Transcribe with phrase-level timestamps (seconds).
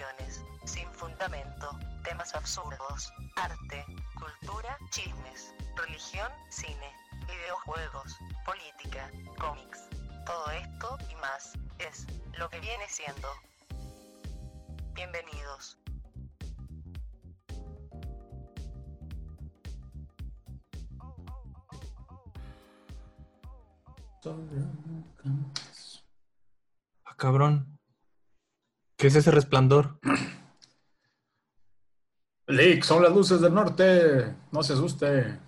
[0.00, 6.90] opiniones, sin fundamento, temas absurdos, arte, cultura, chismes, religión, cine,
[7.26, 9.88] videojuegos, política, cómics.
[10.24, 12.06] Todo esto y más es
[12.38, 13.28] lo que viene siendo.
[14.94, 15.78] Bienvenidos.
[27.04, 27.79] Ah, cabrón.
[29.00, 29.98] ¿Qué es ese resplandor?
[32.46, 34.34] Lick, son las luces del norte.
[34.52, 35.38] No se asuste.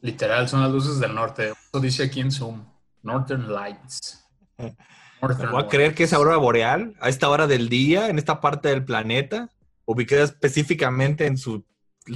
[0.00, 1.50] Literal, son las luces del norte.
[1.50, 2.64] Eso dice aquí en Zoom.
[3.02, 4.26] Northern Lights.
[5.20, 8.40] Northern ¿Voy a creer que es aurora boreal a esta hora del día, en esta
[8.40, 9.50] parte del planeta,
[9.84, 11.66] ubicada específicamente en su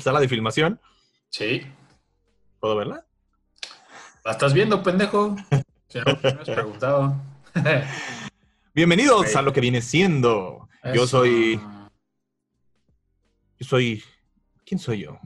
[0.00, 0.80] sala de filmación?
[1.28, 1.70] Sí.
[2.60, 3.04] ¿Puedo verla?
[4.24, 5.36] ¿La estás viendo, pendejo?
[5.88, 7.16] Si no, me has preguntado.
[8.78, 10.68] Bienvenidos a lo que viene siendo.
[10.94, 11.60] Yo soy.
[13.58, 14.04] Yo soy.
[14.64, 15.18] ¿Quién soy yo?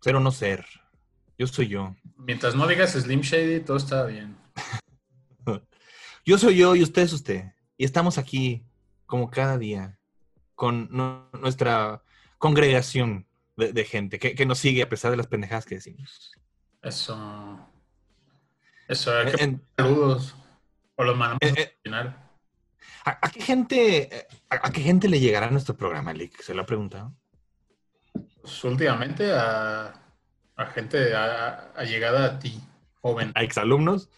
[0.00, 0.66] Ser o no ser.
[1.38, 1.94] Yo soy yo.
[2.16, 4.36] Mientras no digas Slim Shady, todo está bien.
[6.24, 7.44] Yo soy yo y usted es usted.
[7.76, 8.64] Y estamos aquí,
[9.06, 10.00] como cada día,
[10.56, 12.02] con nu- nuestra
[12.38, 16.32] congregación de, de gente que, que nos sigue a pesar de las pendejadas que decimos.
[16.82, 17.60] Eso.
[18.88, 20.34] Eso, hay que En- saludos.
[20.96, 22.25] O los mandamos al final.
[23.06, 26.42] ¿A, a qué gente, eh, a, a qué gente le llegará nuestro programa, Lick?
[26.42, 27.14] ¿Se lo ha preguntado?
[28.42, 29.94] Pues, últimamente a,
[30.56, 32.60] a gente a, llegada a ti,
[33.00, 33.32] joven.
[33.34, 34.10] ¿A exalumnos?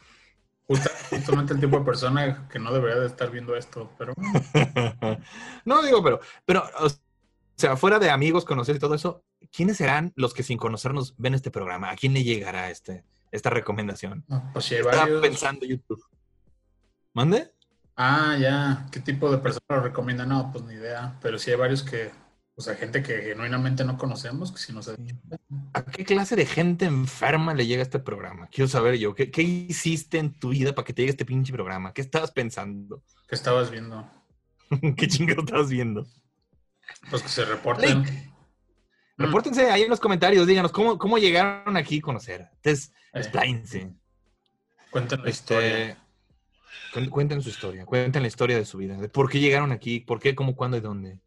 [0.66, 4.12] Justa- justamente el tipo de persona que no debería de estar viendo esto, pero
[5.64, 6.88] no digo, pero, pero, o
[7.56, 11.34] sea, fuera de amigos, conocer y todo eso, ¿quiénes serán los que sin conocernos ven
[11.34, 11.90] este programa?
[11.90, 14.24] ¿A quién le llegará este, esta recomendación?
[14.28, 15.22] no, pues si hay Estaba varios.
[15.22, 16.04] pensando YouTube.
[17.14, 17.50] ¿Mande?
[18.00, 18.86] Ah, ya.
[18.92, 20.24] ¿Qué tipo de persona lo recomienda?
[20.24, 21.18] No, pues ni idea.
[21.20, 22.12] Pero sí hay varios que,
[22.54, 25.16] o sea, gente que genuinamente no conocemos, que si nos ha dicho.
[25.72, 28.46] ¿A qué clase de gente enferma le llega este programa?
[28.52, 31.52] Quiero saber yo, ¿qué, qué hiciste en tu vida para que te llegue este pinche
[31.52, 31.92] programa?
[31.92, 33.02] ¿Qué estabas pensando?
[33.28, 34.08] ¿Qué estabas viendo?
[34.96, 36.06] ¿Qué chingado estabas viendo?
[37.10, 37.98] Pues que se reporten.
[38.02, 42.48] Mm, Repórtense ahí en los comentarios, díganos cómo, cómo llegaron aquí a conocer.
[42.62, 43.92] Entonces, Eh, expláyense.
[44.90, 45.98] cuenten la historia.
[46.92, 50.00] Cuen- cuenten su historia, cuenten la historia de su vida, de por qué llegaron aquí,
[50.00, 51.18] por qué, cómo, cuándo y dónde.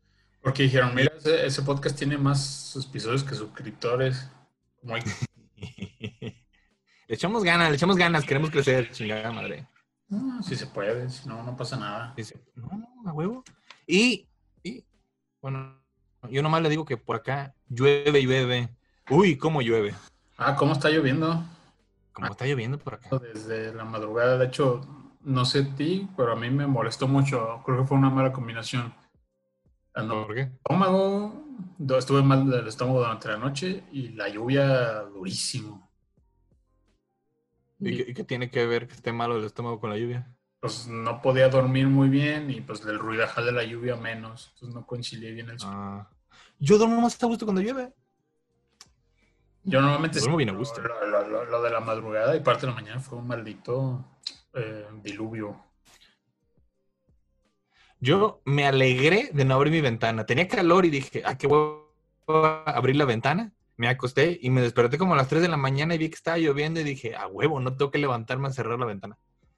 [0.42, 4.28] Porque dijeron, mira, ese, ese podcast tiene más episodios que suscriptores.
[4.82, 5.04] Como hay-
[7.08, 9.68] le echamos ganas, le echamos ganas, queremos crecer, chingada madre.
[10.12, 12.14] Ah, si se puede, si no, no pasa nada.
[12.18, 12.68] Dice, no,
[13.04, 13.44] no, a huevo.
[13.88, 14.28] Y,
[14.64, 14.84] y,
[15.42, 15.80] bueno,
[16.30, 18.70] yo nomás le digo que por acá llueve y llueve.
[19.10, 19.94] Uy, cómo llueve.
[20.38, 21.44] Ah, ¿cómo está lloviendo?
[22.14, 23.10] Como está lloviendo por acá.
[23.20, 24.82] Desde la madrugada, de hecho,
[25.24, 27.62] no sé ti, pero a mí me molestó mucho.
[27.66, 28.94] Creo que fue una mala combinación.
[29.94, 30.42] ¿Por qué?
[30.42, 31.46] estómago,
[31.98, 35.92] estuve mal del estómago durante la noche y la lluvia durísimo.
[37.80, 40.34] ¿Y Y, qué, tiene que ver que esté malo el estómago con la lluvia?
[40.62, 44.52] pues no podía dormir muy bien y pues del ruidajal de la lluvia menos.
[44.54, 45.76] Entonces no concilié bien el sueño.
[45.76, 46.10] Ah,
[46.60, 47.92] yo duermo más a gusto cuando llueve.
[49.64, 50.80] Yo normalmente Duermo sí, bien a gusto.
[50.82, 54.06] Lo, lo- lo- lo de la madrugada y parte de la mañana fue un maldito
[54.54, 55.64] eh, diluvio.
[58.00, 60.26] Yo me alegré de no abrir mi ventana.
[60.26, 61.88] Tenía calor y dije, ah, qué huevo
[62.66, 63.52] abrir la ventana.
[63.78, 66.16] Me acosté y me desperté como a las 3 de la mañana y vi que
[66.16, 69.18] estaba lloviendo y dije, a huevo, no tengo que levantarme a cerrar la ventana.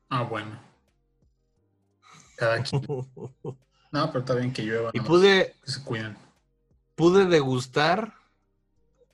[0.09, 0.59] Ah, bueno.
[2.37, 2.81] Cada quien.
[3.91, 4.89] No, pero está bien que llueva.
[4.91, 6.17] y pude, Que se cuiden.
[6.95, 8.15] pude degustar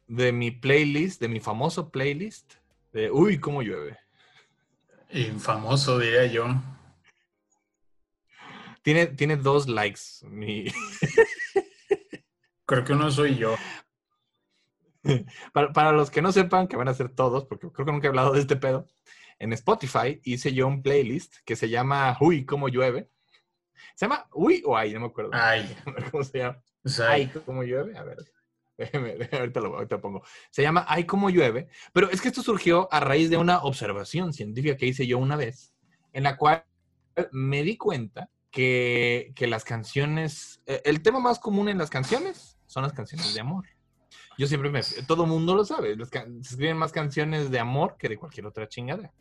[0.07, 2.53] de mi playlist, de mi famoso playlist,
[2.94, 4.00] de uy, cómo llueve.
[5.12, 6.46] Infamoso, diría yo.
[8.81, 10.02] Tiene, tiene dos likes.
[10.24, 10.66] mi-
[12.66, 13.56] Creo que uno soy yo.
[15.54, 18.07] para, para los que no sepan, que van a ser todos, porque creo que nunca
[18.07, 18.88] he hablado de este pedo,
[19.39, 23.10] en Spotify hice yo un playlist que se llama Uy, cómo llueve.
[23.95, 24.94] ¿Se llama Uy o Ay?
[24.94, 25.31] No me acuerdo.
[25.33, 25.75] Ay.
[26.12, 26.62] ¿Cómo se llama?
[27.07, 27.98] Ay, cómo llueve.
[27.98, 28.18] A ver,
[29.31, 30.24] ahorita, lo, ahorita lo pongo.
[30.50, 31.68] Se llama Ay, cómo llueve.
[31.94, 35.36] Pero es que esto surgió a raíz de una observación científica que hice yo una
[35.36, 35.74] vez,
[36.14, 36.64] en la cual
[37.31, 42.58] me di cuenta que, que las canciones, eh, el tema más común en las canciones
[42.66, 43.66] son las canciones de amor.
[44.38, 48.08] Yo siempre me, todo mundo lo sabe, las se escriben más canciones de amor que
[48.08, 49.12] de cualquier otra chingada.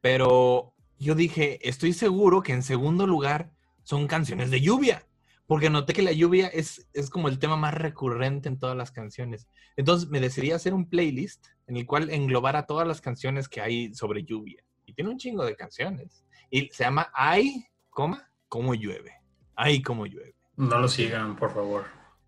[0.00, 3.50] Pero yo dije, estoy seguro que en segundo lugar
[3.82, 5.06] son canciones de lluvia,
[5.46, 8.90] porque noté que la lluvia es, es como el tema más recurrente en todas las
[8.90, 9.46] canciones.
[9.76, 13.94] Entonces me decidí hacer un playlist en el cual englobara todas las canciones que hay
[13.94, 14.62] sobre lluvia.
[14.86, 16.24] Y tiene un chingo de canciones.
[16.50, 19.12] Y se llama Ay, coma, cómo llueve.
[19.54, 20.34] Ay, cómo llueve.
[20.56, 21.84] No lo sigan, por favor.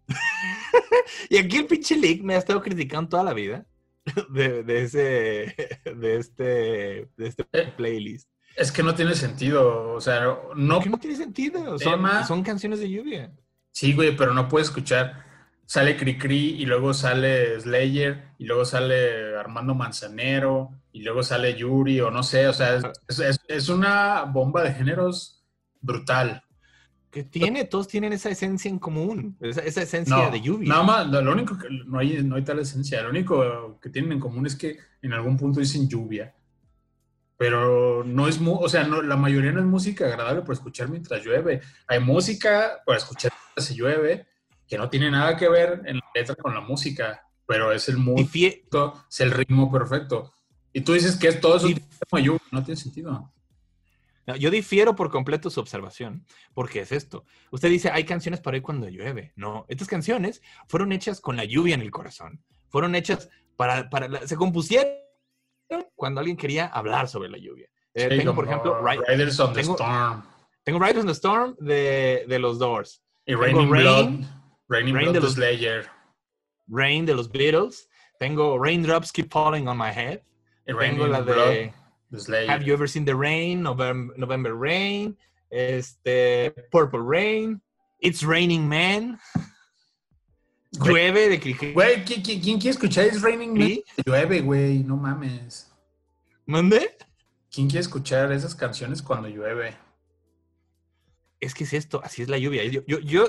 [1.30, 3.66] Y aquí el pinche leak me ha estado criticando toda la vida
[4.30, 5.54] de, de ese,
[5.96, 6.44] de este,
[7.16, 8.28] de este Eh, playlist.
[8.56, 9.92] Es que no tiene sentido.
[9.92, 10.20] O sea,
[10.56, 10.80] no.
[10.80, 11.78] No tiene sentido.
[11.78, 13.30] Son, Tema- son canciones de lluvia.
[13.70, 15.24] Sí, güey, pero no puedes escuchar.
[15.66, 22.00] Sale Cricri y luego sale Slayer y luego sale Armando Manzanero y luego sale Yuri
[22.00, 22.46] o no sé.
[22.48, 25.44] O sea, es, es- es- es una bomba de géneros
[25.80, 26.42] brutal.
[27.10, 29.36] Que tiene, todos tienen esa esencia en común.
[29.40, 30.68] Esa, esa esencia No, de lluvia.
[30.68, 33.02] nada más, lo, lo único que no hay, no hay tal esencia.
[33.02, 36.34] Lo único que tienen en común es que en algún punto dicen lluvia.
[37.38, 40.88] Pero no es, mu- o sea, no, la mayoría no es música agradable para escuchar
[40.88, 41.60] mientras llueve.
[41.86, 44.26] Hay música para escuchar mientras se llueve
[44.66, 47.98] que no tiene nada que ver en la letra con la música, pero es el
[47.98, 50.32] mood, perfecto, es el ritmo perfecto.
[50.72, 51.68] Y tú dices que es todo eso
[52.10, 53.32] como lluvia, no tiene sentido.
[54.26, 57.24] No, yo difiero por completo su observación, porque es esto.
[57.52, 59.32] Usted dice, hay canciones para hoy cuando llueve.
[59.36, 62.42] No, estas canciones fueron hechas con la lluvia en el corazón.
[62.68, 64.90] Fueron hechas para, para la- se compusieron
[65.94, 67.68] cuando alguien quería hablar sobre la lluvia.
[67.94, 70.22] Eh, Sí, tengo, por ejemplo, Ri- Riders on the tengo- Storm
[70.64, 74.26] tengo Riders on the Storm de, de los Doors, y Raining Rain, Blood,
[74.68, 75.86] Raining Rain Blood de los- Slayer,
[76.68, 80.20] Rain de los Beatles, tengo Raindrops Keep Falling on My Head,
[80.66, 81.72] y tengo la de.
[82.48, 85.16] Have You Ever Seen the Rain, November, November Rain,
[85.50, 87.60] este, Purple Rain,
[88.00, 89.18] It's Raining Man.
[90.78, 91.72] Llueve de Cricri.
[91.72, 93.56] Güey, ¿quién, quién- quién quiere escuchar It's Raining?
[93.56, 93.84] ¿Sí?
[94.04, 95.70] Llueve, güey, no mames.
[96.46, 96.96] ¿Mande?
[97.50, 99.76] ¿Quién quiere escuchar esas canciones cuando llueve?
[101.40, 102.64] Es que es esto, así es la lluvia.
[102.64, 103.26] Yo, yo,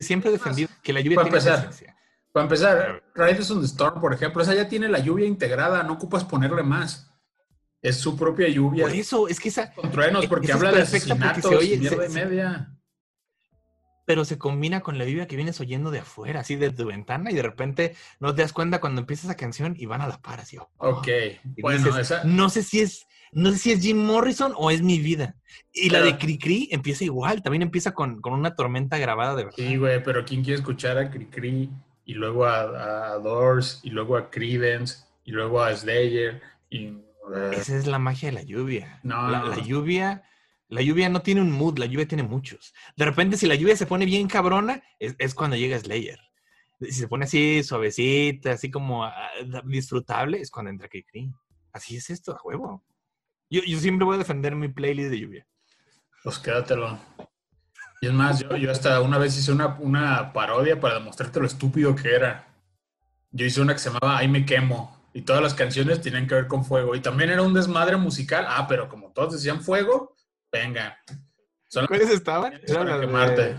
[0.00, 1.58] siempre he defendido que la lluvia Para tiene empezar.
[1.64, 1.96] esencia.
[2.32, 5.94] Para empezar, Riders on the Storm, por ejemplo, esa ya tiene la lluvia integrada, no
[5.94, 7.10] ocupas ponerle más.
[7.80, 8.84] Es su propia lluvia.
[8.84, 11.78] Por eso, es que esa, Con truenos, porque Esa habla de asesinatos se oye- y
[11.78, 12.77] mierda se- y se- media.
[14.08, 17.30] Pero se combina con la lluvia que vienes oyendo de afuera, así de tu ventana,
[17.30, 20.18] y de repente no te das cuenta cuando empieza esa canción y van a la
[20.22, 20.56] par, así.
[20.56, 20.66] oh.
[20.78, 21.08] Ok,
[21.56, 22.24] Y bueno, dices, esa...
[22.24, 25.36] no sé si es, no sé si es Jim Morrison o es mi vida.
[25.74, 29.56] Y la de Cricri empieza igual, también empieza con, con una tormenta grabada de verdad.
[29.58, 31.68] Sí, güey, pero ¿quién quiere escuchar a Cricri
[32.06, 36.40] y luego a, a Doors y luego a Creedence y luego a Slayer
[36.70, 36.94] y...
[37.52, 39.00] Esa es la magia de la lluvia.
[39.02, 39.48] No, la, no.
[39.48, 40.22] la lluvia,
[40.68, 42.74] la lluvia no tiene un mood, la lluvia tiene muchos.
[42.96, 46.20] De repente, si la lluvia se pone bien cabrona, es, cuando llega Slayer.
[46.80, 49.30] Si se pone así suavecita, así como ah,
[49.64, 51.32] disfrutable, es cuando entra Cricri.
[51.72, 52.84] Así es esto, a huevo.
[53.50, 55.46] Yo, siempre voy a defender mi playlist de lluvia.
[56.22, 56.98] Pues quédatelo.
[58.00, 61.46] Y es más, yo, yo hasta una vez hice una, una parodia para demostrarte lo
[61.46, 62.46] estúpido que era.
[63.30, 64.96] Yo hice una que se llamaba Ahí me quemo.
[65.14, 66.94] Y todas las canciones tenían que ver con fuego.
[66.94, 68.44] Y también era un desmadre musical.
[68.46, 70.14] Ah, pero como todos decían fuego,
[70.52, 70.98] venga.
[71.68, 72.54] Son ¿Cuáles estaban?
[72.66, 73.42] Eran quemarte.
[73.42, 73.50] de-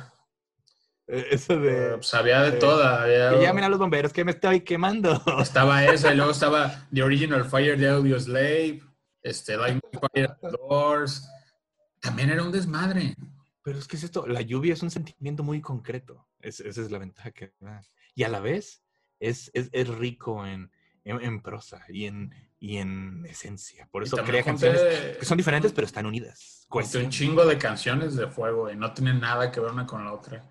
[1.08, 1.90] eh, Eh, de...
[1.96, 3.04] Pues había de eh, toda.
[3.04, 5.22] había- Que llamen a los bomberos que me estoy quemando.
[5.42, 8.82] Estaba esa, y luego estaba The Original Fire de Audio Slave,
[9.22, 11.28] este, Light My Fire Doors.
[12.00, 13.16] También era un desmadre.
[13.64, 16.28] Pero es que es esto, la lluvia es un sentimiento muy concreto.
[16.40, 17.82] Es- esa es la ventaja que da.
[18.16, 18.84] Y a la vez
[19.20, 20.72] es, es, es rico en,
[21.04, 23.88] en, en prosa y en, y en esencia.
[23.92, 24.82] Por eso crea canciones
[25.18, 26.66] que son diferentes, pero están unidas.
[26.68, 30.04] junté un chingo de canciones de fuego y no tienen nada que ver una con
[30.04, 30.44] la otra.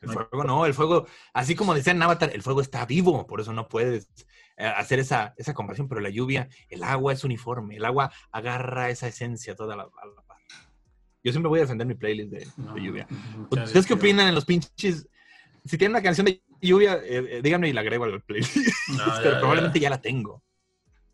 [0.00, 3.40] El fuego no, el fuego, así como decían en Avatar, el fuego está vivo, por
[3.40, 4.08] eso no puedes
[4.56, 8.88] eh, hacer esa, esa comparación, pero la lluvia, el agua es uniforme, el agua agarra
[8.88, 9.90] esa esencia toda la, la.
[11.22, 13.06] Yo siempre voy a defender mi playlist de, No, de lluvia.
[13.50, 15.06] tiene ¿Ustedes qué opinan en los pinches?
[15.66, 18.56] Si tienen una canción de lluvia, eh, eh, díganme y la agrego al playlist.
[18.88, 19.84] No, Pero ya, probablemente ya.
[19.84, 20.42] ya la tengo.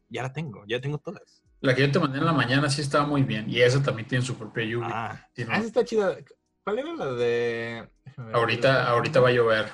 [0.09, 1.43] Ya la tengo, ya tengo todas.
[1.61, 3.49] La que yo te mandé en la mañana sí estaba muy bien.
[3.49, 4.89] Y esa también tiene su propia lluvia.
[4.93, 5.47] Ah, no.
[5.51, 6.17] ah, esa está chida.
[6.65, 7.89] ¿Cuál era la de...?
[8.33, 9.67] ahorita, ahorita va a llover.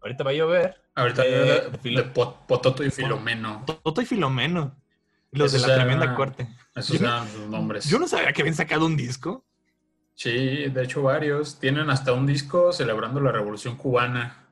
[0.00, 0.76] Ahorita va a llover.
[0.94, 3.64] Ahorita De- de de, Filo- de Pot- Pototo y Filomeno.
[3.82, 4.76] Toto y Filomeno.
[5.32, 6.48] Los de la tremenda corte.
[6.74, 7.84] Esos no- eran sus nombres.
[7.88, 9.44] Yo no sabía que habían sacado un disco.
[10.14, 10.30] Sí,
[10.68, 11.58] de hecho varios.
[11.60, 14.46] Tienen hasta un disco celebrando la Revolución Cubana.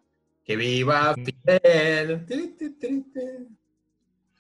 [0.44, 2.24] ¡Que viva Fidel!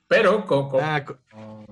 [0.08, 1.18] Pero, co- co- Ah, co-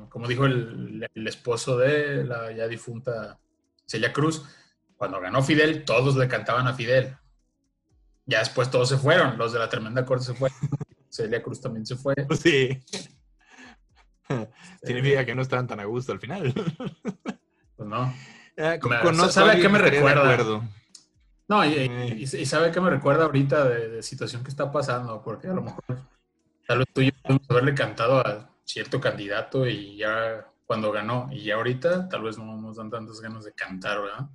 [0.09, 3.39] como dijo el, el esposo de la ya difunta
[3.87, 4.45] Celia Cruz,
[4.97, 7.17] cuando ganó Fidel, todos le cantaban a Fidel.
[8.27, 10.57] Ya después todos se fueron, los de la tremenda corte se fueron.
[11.11, 12.15] Celia Cruz también se fue.
[12.41, 12.81] sí.
[14.83, 16.53] Significa que no estaban tan a gusto al final.
[17.77, 18.15] Pues no.
[18.57, 20.63] Ah, Me- ¿sabe a qué me recuerda?
[21.49, 22.17] No, y, y- Eh.
[22.19, 25.53] y- y sabe que me recuerda ahorita de, de situación que está pasando, porque a
[25.55, 25.83] lo mejor
[26.67, 31.29] tal vez tú y yo podemos haberle cantado a cierto candidato y ya cuando ganó,
[31.31, 34.29] y ya ahorita tal vez no nos dan tantas ganas de cantar, ¿verdad?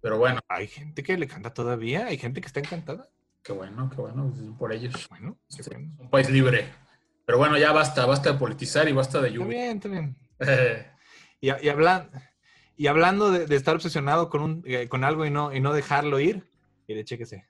[0.00, 3.08] Pero bueno, Hay gente que le canta todavía, hay gente que está encantada.
[3.42, 5.06] qué bueno, qué bueno por ellos.
[5.10, 5.92] Bueno, qué Sí, bueno.
[5.98, 6.72] un país libre.
[7.26, 9.58] Pero bueno, ya basta, basta de politizar y basta de Está lluvia.
[9.58, 10.16] bien, está bien.
[10.40, 10.86] Eh,
[11.42, 12.10] Y, y, hablan-
[12.76, 15.72] y hablando de, de estar obsesionado con, un, eh, con algo y no, y no
[15.72, 16.44] dejarlo ir,
[16.88, 17.46] mire, chéquese.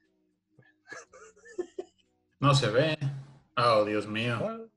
[2.40, 2.99] no se ve.
[3.62, 4.69] Oh, Dios mío.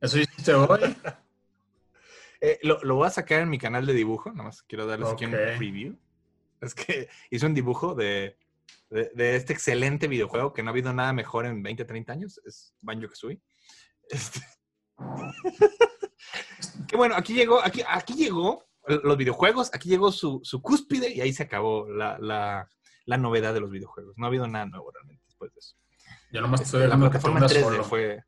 [0.00, 0.80] ¿Eso hiciste hoy?
[2.42, 5.10] Eh, lo, lo voy a sacar en mi canal de dibujo, nada más quiero darles
[5.10, 5.94] aquí un preview.
[6.62, 8.38] Es que hice un dibujo de,
[8.88, 12.40] de, de este excelente videojuego que no ha habido nada mejor en 20, 30 años,
[12.46, 13.40] es Banjo Kazooie.
[14.08, 14.40] Este...
[16.88, 21.20] que bueno, aquí llegó, aquí, aquí llegó los videojuegos, aquí llegó su, su cúspide y
[21.20, 22.66] ahí se acabó la, la,
[23.04, 24.16] la novedad de los videojuegos.
[24.16, 25.76] No ha habido nada nuevo realmente después de eso.
[26.32, 27.84] Yo nomás estoy la que te plataforma en hundas 3D solo.
[27.84, 28.24] fue...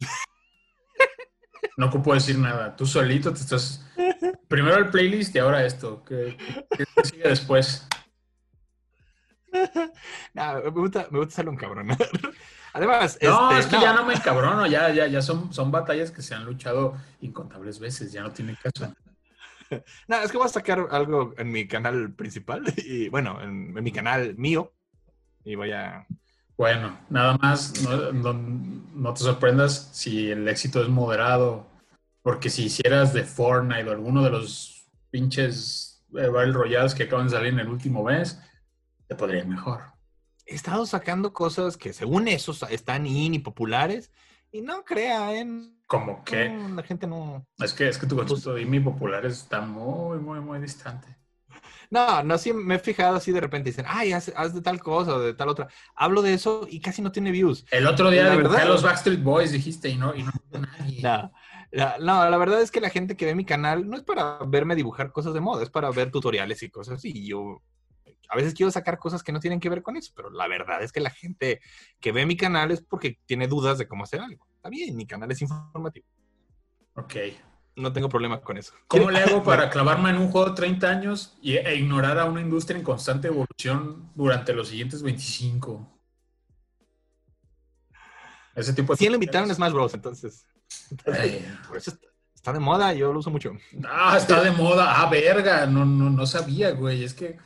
[1.76, 2.76] No ocupo decir nada.
[2.76, 3.84] Tú solito te estás.
[4.48, 6.02] Primero el playlist y ahora esto.
[6.04, 6.36] ¿Qué,
[6.76, 7.86] qué- qué sigue después?
[10.34, 11.88] Nah, me gusta, me gusta un cabrón.
[12.72, 14.66] Además, No, este, es que ya no me encabrono.
[14.66, 18.12] Ya, ya, ya son, son batallas que se han luchado incontables veces.
[18.12, 18.94] Ya no tiene caso.
[20.08, 23.84] No, es que voy a sacar algo en mi canal principal y bueno, en, en
[23.84, 24.72] mi canal mío
[25.44, 26.06] y voy a...
[26.56, 28.32] Bueno, nada más, no, no-
[28.94, 31.66] no te sorprendas si el éxito es moderado,
[32.22, 37.26] porque si hicieras de Fortnite o alguno de los pinches eh, Battle Royales que acaban
[37.26, 38.38] de salir en el último mes,
[39.08, 39.82] te podría ir mejor.
[40.46, 44.10] He estado sacando cosas que según eso están in y populares
[44.50, 45.46] y no crea, ¿eh?
[45.86, 47.46] Como que, No, la gente no...
[47.58, 51.08] es que, es que tu concepto de IMI popular está muy, muy, muy distante.
[51.92, 54.80] No, no, sí me he fijado así de repente dicen, ay, haz, haz de tal
[54.80, 55.68] cosa o de tal otra.
[55.94, 57.66] Hablo de eso y casi no tiene views.
[57.70, 61.02] El otro día La verdad- a los Backstreet Boys, dijiste, y no, y no nadie.
[61.02, 61.32] No,
[61.70, 64.38] la- no, la verdad es que la gente que ve mi canal no es para
[64.46, 67.12] verme dibujar cosas de moda, es para ver tutoriales y cosas así.
[67.14, 67.62] Y yo
[68.30, 70.82] a veces quiero sacar cosas que no tienen que ver con eso, pero la verdad
[70.82, 71.60] es que la gente
[72.00, 74.46] que ve mi canal es porque tiene dudas de cómo hacer algo.
[74.56, 76.06] Está bien, mi canal es informativo.
[76.94, 77.16] Ok.
[77.74, 78.74] No tengo problema con eso.
[78.86, 82.26] ¿Cómo le hago para clavarme en un juego de 30 años y, e ignorar a
[82.26, 85.88] una industria en constante evolución durante los siguientes 25?
[88.54, 88.98] Ese tipo de...
[88.98, 90.46] Si lo invitaron a Smash Bros, entonces.
[91.68, 93.52] Por eso está, está de moda, yo lo uso mucho.
[93.88, 95.00] Ah, está de moda.
[95.00, 95.64] Ah, verga.
[95.64, 97.04] No, no, no sabía, güey.
[97.04, 97.38] Es que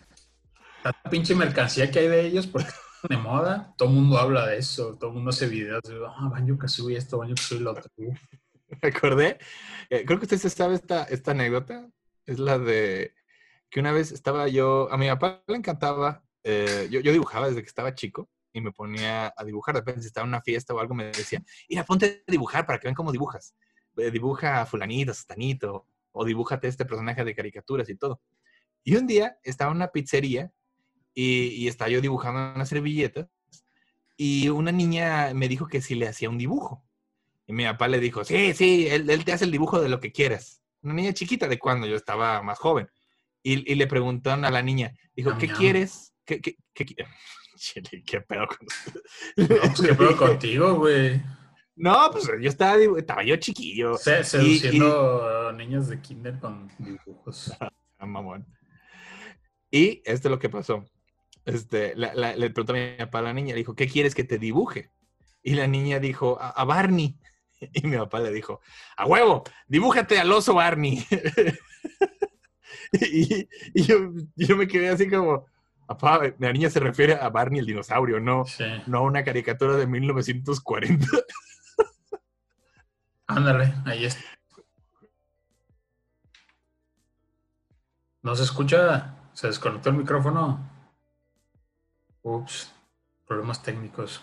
[0.82, 2.70] tanta pinche mercancía que hay de ellos porque
[3.08, 3.74] de moda.
[3.76, 4.96] Todo el mundo habla de eso.
[4.98, 7.84] Todo el mundo hace videos de, ah, Banjo Kazooie esto, Banjo Kazooie lo otro.
[8.82, 9.38] Me acordé,
[9.90, 11.88] eh, creo que usted se sabe esta, esta anécdota,
[12.26, 13.14] es la de
[13.70, 17.62] que una vez estaba yo, a mi papá le encantaba, eh, yo, yo dibujaba desde
[17.62, 20.74] que estaba chico y me ponía a dibujar, de repente si estaba en una fiesta
[20.74, 23.54] o algo me decía, mira, ponte a dibujar para que vean cómo dibujas,
[23.96, 28.20] Eh, dibuja a fulanito, satanito, o dibújate este personaje de caricaturas y todo.
[28.84, 30.50] Y un día estaba en una pizzería
[31.14, 33.28] y, y estaba yo dibujando unas servilletas
[34.16, 36.84] y una niña me dijo que si le hacía un dibujo.
[37.46, 40.00] Y mi papá le dijo, sí, sí, él, él te hace el dibujo de lo
[40.00, 40.62] que quieras.
[40.82, 42.88] Una niña chiquita de cuando yo estaba más joven.
[43.42, 45.56] Y, y le preguntaron a la niña, dijo, Ñam, ¿qué ñam.
[45.56, 46.12] quieres?
[46.24, 46.96] ¿Qué, qué, qué qui-?"
[47.56, 48.58] Chile, ¿qué pedo con
[49.36, 51.22] No, pues qué pedo contigo, güey.
[51.76, 53.96] No, pues yo estaba, estaba yo chiquillo.
[53.96, 57.52] Se- Seduciendo a niños de kinder con dibujos.
[57.98, 58.46] Ah, mamón.
[59.70, 60.84] Y esto es lo que pasó.
[61.46, 64.14] Este, la- la- le preguntó a mi papá a la niña, le dijo, ¿qué quieres
[64.14, 64.90] que te dibuje?
[65.42, 67.16] Y la niña dijo, a, a Barney.
[67.72, 68.60] Y mi papá le dijo,
[68.96, 71.04] a huevo, dibújate al oso Barney.
[72.92, 75.46] y y yo, yo me quedé así como,
[75.86, 78.64] papá, la niña se refiere a Barney el dinosaurio, no, Sí.
[78.86, 81.06] no a una caricatura de 1940.
[83.26, 84.20] Ándale, ahí está.
[88.22, 89.14] ¿No se escucha?
[89.32, 90.68] ¿Se desconectó el micrófono?
[92.22, 92.72] Ups,
[93.26, 94.22] problemas técnicos.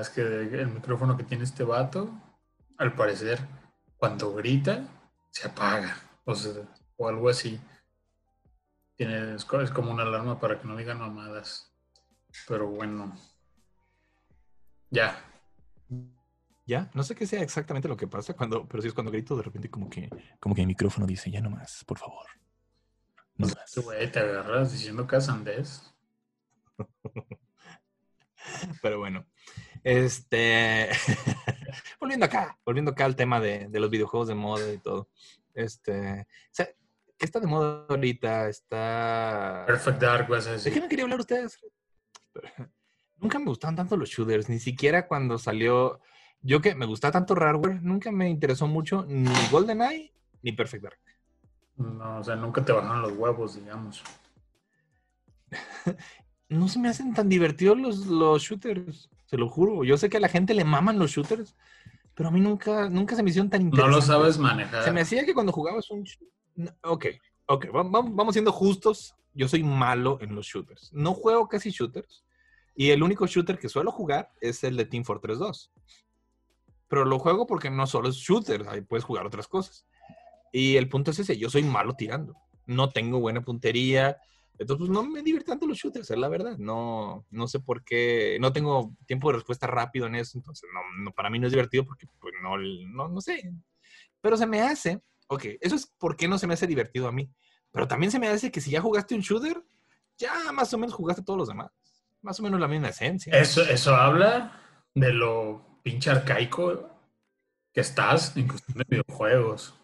[0.00, 2.10] Es que el micrófono que tiene este vato,
[2.78, 3.38] al parecer,
[3.96, 4.84] cuando grita,
[5.30, 5.96] se apaga.
[6.24, 6.62] O, sea,
[6.96, 7.58] o algo así.
[8.96, 11.72] Tiene, es co- es como una alarma para que no digan mamadas.
[12.46, 13.14] Pero bueno.
[14.90, 15.18] Ya.
[16.66, 19.36] Ya, no sé qué sea exactamente lo que pasa cuando, pero sí es cuando grito
[19.36, 22.26] de repente como que, como que el micrófono dice, ya no más, por favor.
[23.36, 23.72] No más.
[23.72, 25.92] Tú, güey, te agarras diciendo casandés.
[28.80, 29.26] Pero bueno,
[29.84, 30.90] este,
[32.00, 35.08] volviendo acá, volviendo acá al tema de, de los videojuegos de moda y todo.
[35.54, 36.68] Este, o sea,
[37.18, 38.48] ¿qué está de moda ahorita?
[38.48, 39.64] Está...
[39.66, 41.58] Perfect Dark, vas a ¿De qué me quería hablar ustedes?
[43.18, 46.00] Nunca me gustaban tanto los shooters, ni siquiera cuando salió...
[46.44, 50.98] Yo que me gustaba tanto Rareware, nunca me interesó mucho ni GoldenEye ni Perfect Dark.
[51.76, 54.02] No, o sea, nunca te bajaron los huevos, digamos.
[56.52, 59.84] No se me hacen tan divertidos los, los shooters, se lo juro.
[59.84, 61.56] Yo sé que a la gente le maman los shooters,
[62.14, 63.96] pero a mí nunca, nunca se me hicieron tan No interesantes.
[64.08, 64.84] lo sabes manejar.
[64.84, 66.04] Se me hacía que cuando jugabas un...
[66.56, 67.06] no, Ok,
[67.46, 69.14] ok, va- va- vamos siendo justos.
[69.34, 70.92] Yo soy malo en los shooters.
[70.92, 72.24] No juego casi shooters.
[72.76, 75.72] Y el único shooter que suelo jugar es el de Team Fortress 2.
[76.88, 79.86] Pero lo juego porque no solo es shooter, ahí puedes jugar otras cosas.
[80.52, 82.36] Y el punto es ese, yo soy malo tirando.
[82.66, 84.18] No tengo buena puntería.
[84.58, 86.56] Entonces, pues no me divierten tanto los shooters, es la verdad.
[86.58, 88.36] No, no sé por qué.
[88.40, 90.38] No tengo tiempo de respuesta rápido en eso.
[90.38, 90.68] Entonces,
[90.98, 93.52] no, para mí no es divertido porque pues, no, no, no sé.
[94.20, 95.00] Pero se me hace
[95.32, 97.32] Ok, eso es por qué no se me hace divertido a mí.
[97.70, 99.64] Pero también se me hace que si ya jugaste un shooter,
[100.18, 101.70] ya más o menos jugaste todos los demás.
[102.20, 103.32] Más o menos la misma esencia.
[103.34, 104.60] Eso, eso habla
[104.94, 106.90] de lo pinche arcaico
[107.72, 109.74] que estás en cuestión de videojuegos.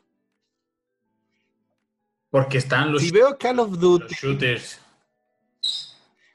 [2.30, 4.80] Porque están los, Si veo Call of los Duty, shooters.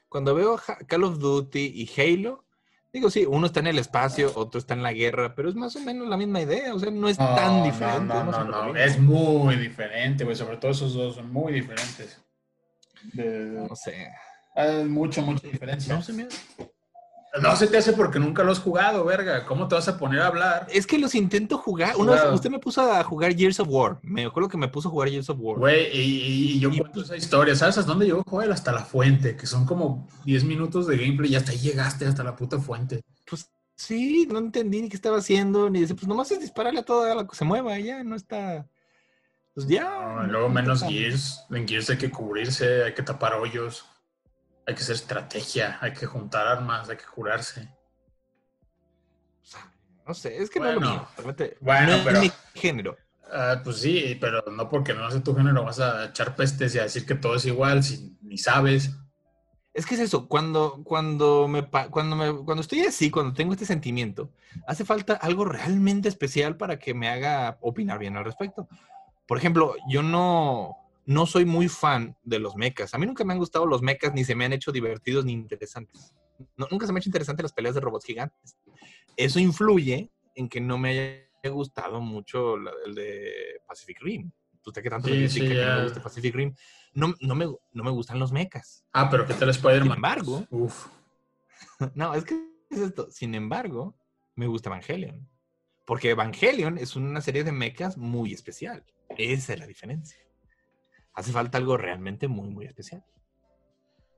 [0.08, 2.44] cuando veo Call of Duty y Halo,
[2.92, 5.74] digo, sí, uno está en el espacio, otro está en la guerra, pero es más
[5.76, 6.74] o menos la misma idea.
[6.74, 8.14] O sea, no es tan diferente.
[8.14, 8.76] No, no, no.
[8.76, 10.36] Es muy diferente, güey.
[10.36, 12.18] Sobre todo esos dos son muy diferentes.
[13.12, 14.08] De- No sé.
[14.54, 15.94] hay mucha, mucha diferencia.
[15.94, 16.28] No se me-
[17.42, 19.44] No se te hace porque nunca lo has jugado, verga.
[19.44, 20.66] ¿Cómo te vas a poner a hablar?
[20.70, 21.96] Es que los intento jugar.
[21.96, 23.98] Una vez- usted me puso a jugar Gears of War.
[24.02, 25.58] Me acuerdo que me puso a jugar Gears of War.
[25.58, 27.56] Güey, y, yo Y- cuento esa historia.
[27.56, 28.52] ¿Sabes hasta dónde llegó Joel?
[28.52, 32.22] Hasta la fuente, que son como 10 minutos de gameplay y hasta ahí llegaste, hasta
[32.22, 33.02] la puta fuente.
[33.28, 36.84] Pues sí, no entendí ni qué estaba haciendo, ni dice, pues nomás es dispararle a
[36.84, 38.66] toda la que se mueva, ya no está.
[39.54, 39.84] Pues ya.
[39.84, 41.44] No, luego no menos Gears.
[41.50, 43.84] En Gears hay que cubrirse, hay que tapar hoyos,
[44.66, 47.68] hay que hacer estrategia, hay que juntar armas, hay que curarse.
[50.06, 50.94] No sé, es que no es lo Bueno.
[50.96, 51.08] mío.
[51.16, 52.96] realmente, Bueno, no es pero- mi género.
[53.32, 56.78] Ah, pues sí, pero no porque no sea tu género vas a echar pestes y
[56.78, 58.90] a decir que todo es igual si ni sabes.
[59.72, 63.64] Es que es eso, cuando, cuando, me, cuando, me, cuando estoy así, cuando tengo este
[63.66, 64.30] sentimiento,
[64.68, 68.68] hace falta algo realmente especial para que me haga opinar bien al respecto.
[69.26, 72.94] Por ejemplo, yo no, no soy muy fan de los mechas.
[72.94, 75.32] A mí nunca me han gustado los mechas, ni se me han hecho divertidos ni
[75.32, 76.14] interesantes.
[76.56, 78.56] No, nunca se me han hecho interesantes las peleas de robots gigantes.
[79.16, 80.88] Eso influye en que no me
[81.44, 83.32] haya gustado mucho la- el de
[83.66, 84.30] Pacific Rim.
[84.66, 85.76] Usted que tanto Sí, me critica sí, que no ya.
[85.76, 86.54] me gusta Pacific Rim.
[86.94, 88.84] No, no, me, no me gustan los mechas.
[88.92, 89.82] Ah, pero ¿qué tal Spider-Man?
[89.88, 90.86] Sin embargo- Uf.
[91.94, 92.34] No, es que
[92.70, 93.10] es esto.
[93.10, 93.94] Sin embargo,
[94.36, 95.28] me gusta Evangelion.
[95.84, 98.84] Porque Evangelion es una serie de mechas muy especial.
[99.18, 100.18] Esa es la diferencia.
[101.14, 103.04] Hace falta algo realmente muy, muy especial.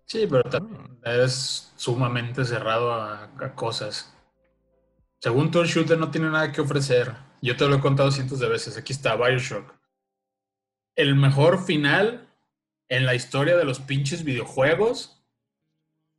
[0.07, 4.15] Sí, pero también es sumamente cerrado a, a cosas.
[5.19, 7.13] Según tú, el shooter no tiene nada que ofrecer.
[7.43, 8.77] Yo te lo he contado cientos de veces.
[8.77, 9.75] Aquí está Bioshock.
[10.95, 12.33] El mejor final
[12.89, 15.25] en la historia de los pinches videojuegos.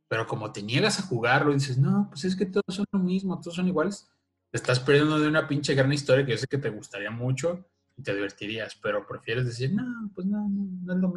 [0.08, 2.98] Pero como te niegas a jugarlo y dices, no, pues es que todos son lo
[2.98, 4.08] mismo, todos son iguales.
[4.50, 7.66] Te estás perdiendo de una pinche gran historia que yo sé que te gustaría mucho
[7.98, 11.08] y te divertirías, pero prefieres decir, no, pues no, no, no es lo.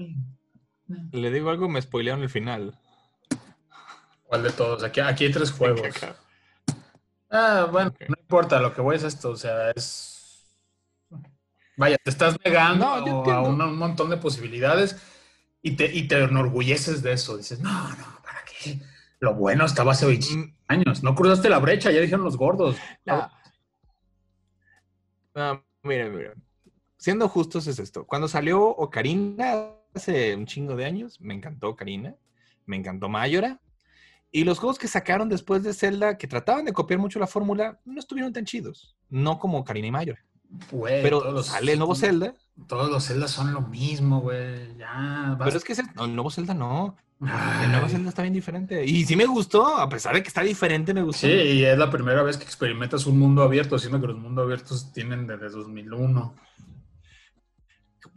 [0.88, 1.14] No.
[1.14, 2.78] Le digo algo, me spoilearon el final.
[4.24, 4.84] ¿Cuál de todos?
[4.84, 5.88] Aquí, aquí hay tres juegos.
[7.30, 10.46] Ah, bueno, no importa, lo que voy es esto, o sea, es...
[11.78, 14.98] Vaya, te estás negando No, a un, un montón de posibilidades
[15.62, 17.38] y te, y te enorgulleces de eso.
[17.38, 18.80] Dices, no, no, ¿para qué?
[19.20, 21.04] Lo bueno estaba hace 20 Mm, años.
[21.04, 22.78] No cruzaste la brecha, ya dijeron los gordos.
[23.06, 23.30] no.
[25.36, 26.51] No, miren, miren.
[27.02, 28.06] Siendo justos es esto.
[28.06, 32.14] Cuando salió Ocarina hace un chingo de años, me encantó Ocarina,
[32.68, 33.60] me encantó Mayora.
[34.32, 37.80] Y los juegos que sacaron después de Zelda, que trataban de copiar mucho la fórmula,
[37.86, 38.96] no estuvieron tan chidos.
[39.10, 40.24] No como Ocarina y Mayora.
[40.72, 42.36] Güey, Pero todos los- sale el nuevo Zelda.
[42.68, 44.78] Todos los Zeldas son lo mismo, güey.
[44.78, 46.96] Ya, Pero es que ese- no, el nuevo Zelda no.
[47.20, 47.66] Ay.
[47.66, 48.86] El nuevo Zelda está bien diferente.
[48.86, 51.26] Y sí me gustó, a pesar de que está diferente, me gustó.
[51.26, 54.44] Sí, y es la primera vez que experimentas un mundo abierto, siendo que los mundos
[54.44, 56.36] abiertos tienen desde 2001.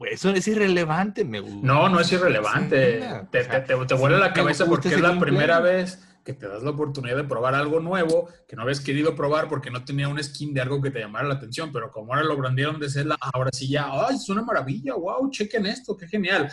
[0.00, 1.58] Eso es irrelevante, me gusta.
[1.62, 3.00] No, no es irrelevante.
[3.00, 5.98] Sí, te, o sea, te, te, te vuela la cabeza porque es la primera vez
[6.24, 9.70] que te das la oportunidad de probar algo nuevo que no habías querido probar porque
[9.70, 12.36] no tenía un skin de algo que te llamara la atención, pero como ahora lo
[12.36, 14.94] brandieron de Zelda, ahora sí ya, ¡ay, es una maravilla!
[14.94, 15.30] ¡Wow!
[15.30, 16.50] Chequen esto, qué genial.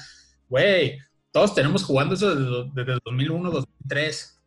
[0.50, 1.00] Güey,
[1.32, 4.38] todos tenemos jugando eso desde, desde 2001, 2003.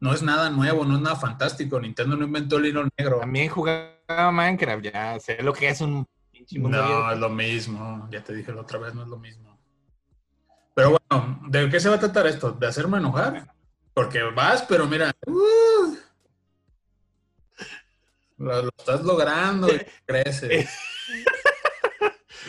[0.00, 1.80] No es nada nuevo, no es nada fantástico.
[1.80, 3.20] Nintendo no inventó el hilo negro.
[3.20, 6.06] También jugaba Minecraft, ya sé lo que es un
[6.58, 8.08] No, es lo mismo.
[8.10, 9.58] Ya te dije la otra vez, no es lo mismo.
[10.74, 12.52] Pero bueno, ¿de qué se va a tratar esto?
[12.52, 13.52] ¿De hacerme enojar?
[13.94, 15.12] Porque vas, pero mira.
[15.26, 15.96] uh,
[18.38, 20.70] lo, lo estás logrando y creces.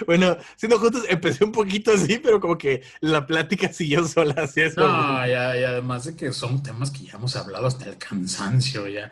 [0.06, 4.62] Bueno, siendo justos, empecé un poquito así, pero como que la plática siguió sola así
[4.62, 4.82] eso.
[4.82, 8.88] No, ya, y además de que son temas que ya hemos hablado hasta el cansancio,
[8.88, 9.12] ya.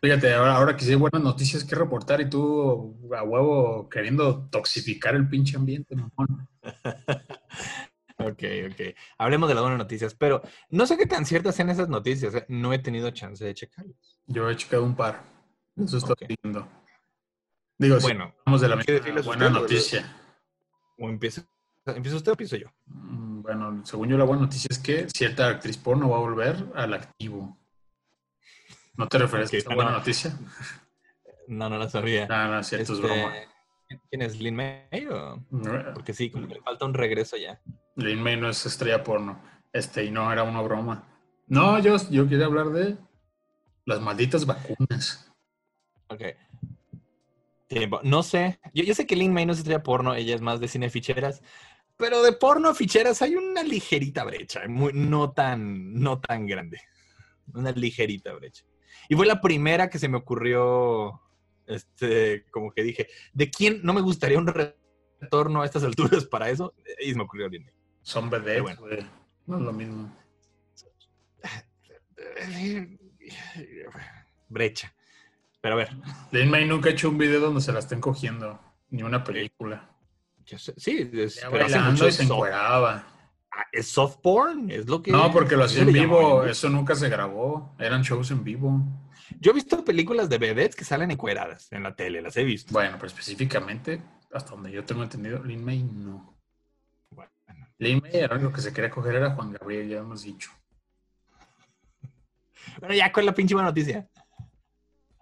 [0.00, 4.46] Fíjate, ahora, ahora que sí hay buenas noticias que reportar y tú a huevo queriendo
[4.50, 6.48] toxificar el pinche ambiente, mamón.
[8.18, 8.96] Ok, ok.
[9.18, 12.34] Hablemos de las buenas noticias, pero no sé qué tan ciertas sean esas noticias.
[12.34, 12.46] ¿eh?
[12.48, 14.18] No he tenido chance de checarlas.
[14.26, 15.22] Yo he checado un par.
[15.76, 16.32] Eso estoy Ok.
[16.42, 16.66] viendo.
[17.78, 20.16] Digo, Bueno, vamos de la ¿quiere misma buena usted noticia.
[20.98, 21.42] o empieza,
[21.84, 22.68] ¿empieza usted o empiezo yo?
[22.86, 26.72] Mm, Bueno, según yo la buena noticia es que cierta actriz porno va a volver
[26.74, 27.58] al activo.
[28.96, 29.82] ¿No te refieres Ok, a esa bueno.
[29.82, 30.38] buena noticia?
[31.48, 32.26] No, no la sabía.
[32.26, 33.34] No, no, es cierto, es Este, broma.
[34.10, 34.40] ¿Quién es?
[34.40, 35.06] ¿Lin May?
[35.10, 37.60] o- No, Porque sí, como que le falta un regreso ya.
[37.96, 39.40] Lin May no es estrella porno.
[39.72, 41.04] Este, y no, era una broma.
[41.46, 42.96] No, yo, yo quería hablar de
[43.84, 45.30] las malditas vacunas.
[46.08, 46.22] Ok.
[47.68, 48.00] Tiempo.
[48.02, 48.58] No sé.
[48.74, 50.90] Yo, yo sé que Lin May no es estrella porno, ella es más de cine
[50.90, 51.42] ficheras.
[51.96, 56.80] Pero de porno a ficheras hay una ligerita brecha, muy, no, tan, no tan grande.
[57.54, 58.64] Una ligerita brecha.
[59.08, 61.20] Y fue la primera que se me ocurrió,
[61.66, 66.50] este, como que dije, ¿de quién no me gustaría un retorno a estas alturas para
[66.50, 66.74] eso?
[67.00, 67.70] Y se me ocurrió Lin.
[68.02, 69.06] Son vedettes, bueno.
[69.46, 70.16] No es lo mismo.
[74.48, 74.92] Brecha.
[75.60, 75.90] Pero a ver,
[76.30, 78.60] Lin May nunca ha hecho un video donde se la estén cogiendo.
[78.90, 79.90] Ni una película.
[80.44, 83.04] yo sé- sí, es, pero hace bailando mucho y se encueraba.
[83.56, 85.10] Ah, es soft porn, es lo que...
[85.10, 86.44] No, porque lo hacía en vivo.
[86.44, 87.74] Eso nunca se grabó.
[87.78, 88.80] Eran shows en vivo.
[89.40, 92.72] Yo he visto películas de vedettes que salen encueradas en la tele, las he visto.
[92.72, 94.00] Bueno, pero específicamente,
[94.32, 96.38] hasta donde yo tengo entendido, Lin May no.
[97.10, 97.30] Bueno,
[97.78, 100.50] Lin May era lo que se quería coger era Juan Gabriel, ya hemos dicho.
[102.80, 104.08] Bueno, ya con la pinche buena noticia.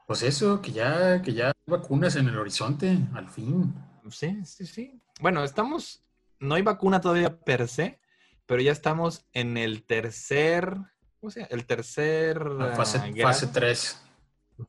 [0.06, 3.74] Pues eso, que ya, que ya hay vacunas en el horizonte, al fin.
[4.10, 5.00] Sí, sí, sí.
[5.20, 6.04] Bueno, estamos,
[6.40, 7.98] no hay vacuna todavía per se,
[8.46, 10.76] pero ya estamos en el tercer,
[11.20, 11.48] ¿cómo se llama?
[11.50, 13.32] El tercer La fase, ah, grado.
[13.32, 14.02] fase 3.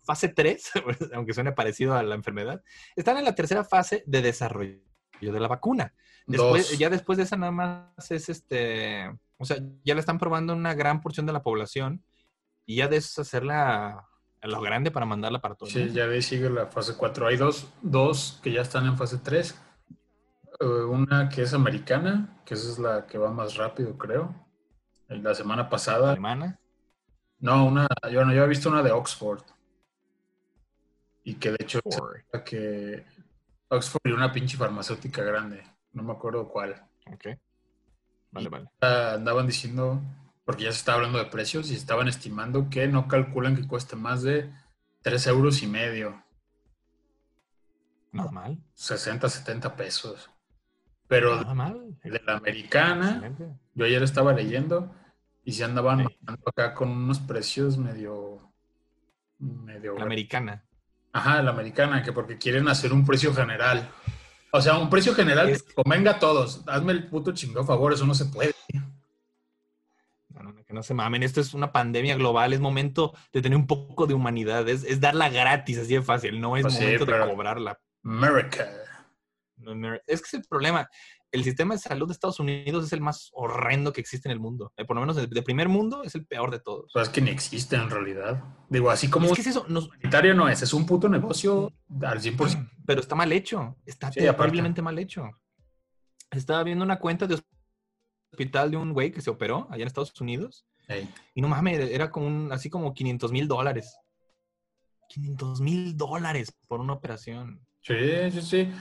[0.03, 0.71] fase 3,
[1.13, 2.63] aunque suene parecido a la enfermedad,
[2.95, 4.79] están en la tercera fase de desarrollo
[5.21, 5.93] de la vacuna.
[6.27, 6.79] Después, Dos.
[6.79, 10.73] ya después de esa nada más es este, o sea, ya la están probando una
[10.73, 12.03] gran porción de la población
[12.65, 14.07] y ya de eso es hacerla
[14.41, 15.69] a lo grande para mandarla para todo.
[15.69, 17.27] el Sí, ya ves, sigue la fase 4.
[17.27, 19.55] Hay dos, dos que ya están en fase 3.
[20.59, 24.33] Eh, una que es americana, que esa es la que va más rápido, creo.
[25.09, 26.11] Eh, La semana pasada.
[26.11, 26.59] Alemana.
[27.39, 29.43] No, una, yo, no, yo he visto una de Oxford.
[31.23, 31.99] Y que de hecho es
[32.31, 33.05] la que
[33.69, 35.63] Oxford y una pinche farmacéutica grande.
[35.91, 36.87] No me acuerdo cuál.
[37.11, 37.27] Ok.
[38.31, 38.69] Vale, vale.
[38.81, 40.01] Andaban diciendo,
[40.45, 43.95] porque ya se está hablando de precios y estaban estimando que no calculan que cueste
[43.95, 44.51] más de
[45.01, 46.23] 3 euros y medio.
[48.11, 48.57] Nada mal.
[48.75, 50.29] 60, 70 pesos.
[51.07, 51.97] Pero Nada mal.
[52.03, 53.47] de la americana, Excelente.
[53.73, 54.93] yo ayer estaba leyendo
[55.43, 56.17] y se andaban Sí.
[56.45, 58.41] acá con unos precios medio.
[59.37, 59.97] medio.
[59.97, 60.63] La americana.
[61.11, 63.89] Ajá, la americana, que porque quieren hacer un precio general.
[64.51, 66.63] O sea, un precio general Es- que convenga a todos.
[66.67, 68.53] Hazme el puto chingado favor, eso no se puede.
[70.29, 71.23] No, que no se mamen.
[71.23, 72.53] Esto es una pandemia global.
[72.53, 74.67] Es momento de tener un poco de humanidad.
[74.69, 76.39] Es, es darla gratis, así de fácil.
[76.39, 77.79] No es Pues sí, momento de cobrarla.
[78.03, 78.69] America.
[80.07, 80.87] Es que es el problema.
[81.31, 84.39] El sistema de salud de Estados Unidos es el más horrendo que existe en el
[84.39, 84.71] mundo.
[84.77, 86.89] Eh, por lo menos de, de primer mundo es el peor de todos.
[86.93, 88.41] Pues es que ni existe en realidad.
[88.69, 92.21] Digo, así como Es que es eso, humanitario no es, es un puto negocio al
[92.21, 92.69] 100%.
[92.85, 93.75] pero está mal hecho.
[93.85, 94.43] Está Sí, aparte.
[94.43, 95.29] terriblemente mal hecho.
[96.31, 97.41] Estaba viendo una cuenta de
[98.31, 100.65] hospital de un güey que se operó allá en Estados Unidos
[101.33, 103.97] y no mames, era como un, así como 500 mil dólares.
[105.09, 107.65] 500 mil dólares por una operación.
[107.81, 108.71] Sí, sí, sí.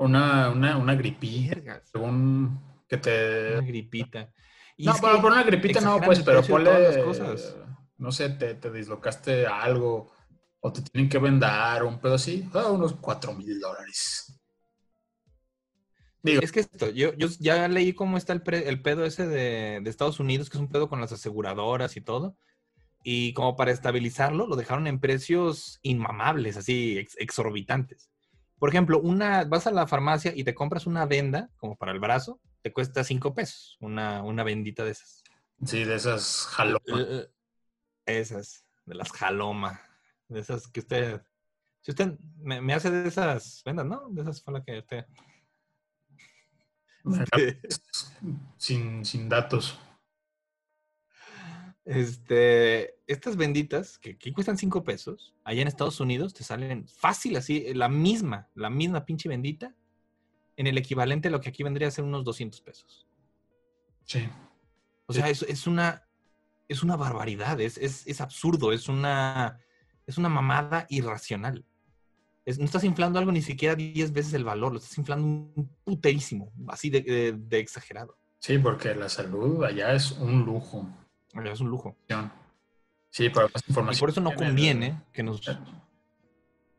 [0.00, 2.58] Una, una, una gripilla, según
[2.88, 3.58] que te...
[3.58, 4.32] una gripita.
[4.78, 7.56] Y No, que por una gripita no, pues, pero ponle, todas las cosas.
[7.98, 10.10] no sé, te, te dislocaste algo
[10.60, 14.40] o te tienen que vendar un pedo así, ah, unos 4 mil dólares.
[16.22, 19.26] Digo, Es que esto, yo, yo ya leí cómo está el, pre- el pedo ese
[19.26, 22.36] de, de Estados Unidos, que es un pedo con las aseguradoras y todo.
[23.02, 28.09] Y como para estabilizarlo, lo dejaron en precios inmamables, así ex- exorbitantes.
[28.60, 31.98] Por ejemplo, una, vas a la farmacia y te compras una venda, como para el
[31.98, 35.24] brazo, te cuesta cinco pesos, una, una vendita de esas.
[35.64, 36.82] sí, de esas jalomas.
[36.94, 37.28] Eh,
[38.04, 39.80] Esas, de las jaloma,
[40.28, 41.22] de esas que usted,
[41.80, 44.08] si usted me, me hace de esas vendas, ¿no?
[44.10, 45.06] De esas fue la que usted...
[48.58, 49.78] sin, sin datos.
[51.90, 57.36] Este, estas benditas que aquí cuestan cinco pesos, allá en Estados Unidos te salen fácil
[57.36, 59.74] así, la misma, la misma pinche bendita,
[60.56, 63.08] en el equivalente a lo que aquí vendría a ser unos 200 pesos.
[64.04, 64.28] Sí.
[65.06, 66.06] O sea, es, es una,
[66.68, 69.58] es una barbaridad, es, es, es absurdo, es una,
[70.06, 71.64] es una mamada irracional.
[72.58, 76.52] No estás inflando algo ni siquiera 10 veces el valor, lo estás inflando un puterísimo,
[76.68, 78.16] así de, de- de exagerado.
[78.38, 80.88] Sí, porque la salud allá es un lujo.
[81.44, 81.96] Es un lujo.
[83.10, 84.00] Sí, para más Y información.
[84.00, 85.40] por eso no conviene que nos...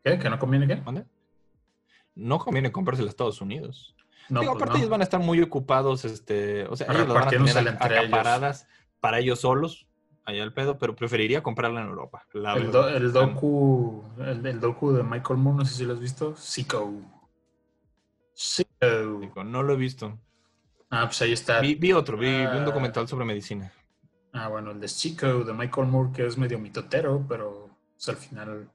[0.04, 0.18] ¿Qué?
[0.18, 0.78] ¿Que no conviene qué?
[0.78, 1.06] ¿Mande?
[2.16, 3.96] No conviene comprarse a Estados Unidos.
[4.30, 4.78] No, Digo, pues aparte no.
[4.80, 7.68] ellos van a estar muy ocupados, este, o sea, ellos las van a tener entre
[8.00, 8.06] ellos.
[8.06, 8.68] acaparadas
[9.00, 9.88] para ellos solos,
[10.26, 12.26] allá el pedo, pero preferiría comprarla en Europa.
[12.34, 15.94] la El, do- el docu, el, el docu de Michael Moore, no sé si lo
[15.94, 16.36] has visto.
[16.36, 16.94] Sicko.
[19.20, 20.18] Digo, No lo he visto.
[20.90, 21.60] Ah, pues ahí está.
[21.62, 23.72] Vi, vi otro, vi, vi un documental sobre medicina.
[24.34, 28.16] Ah, bueno, el de Chico de Michael Moore, que es medio mitotero, pero pues, al
[28.18, 28.72] final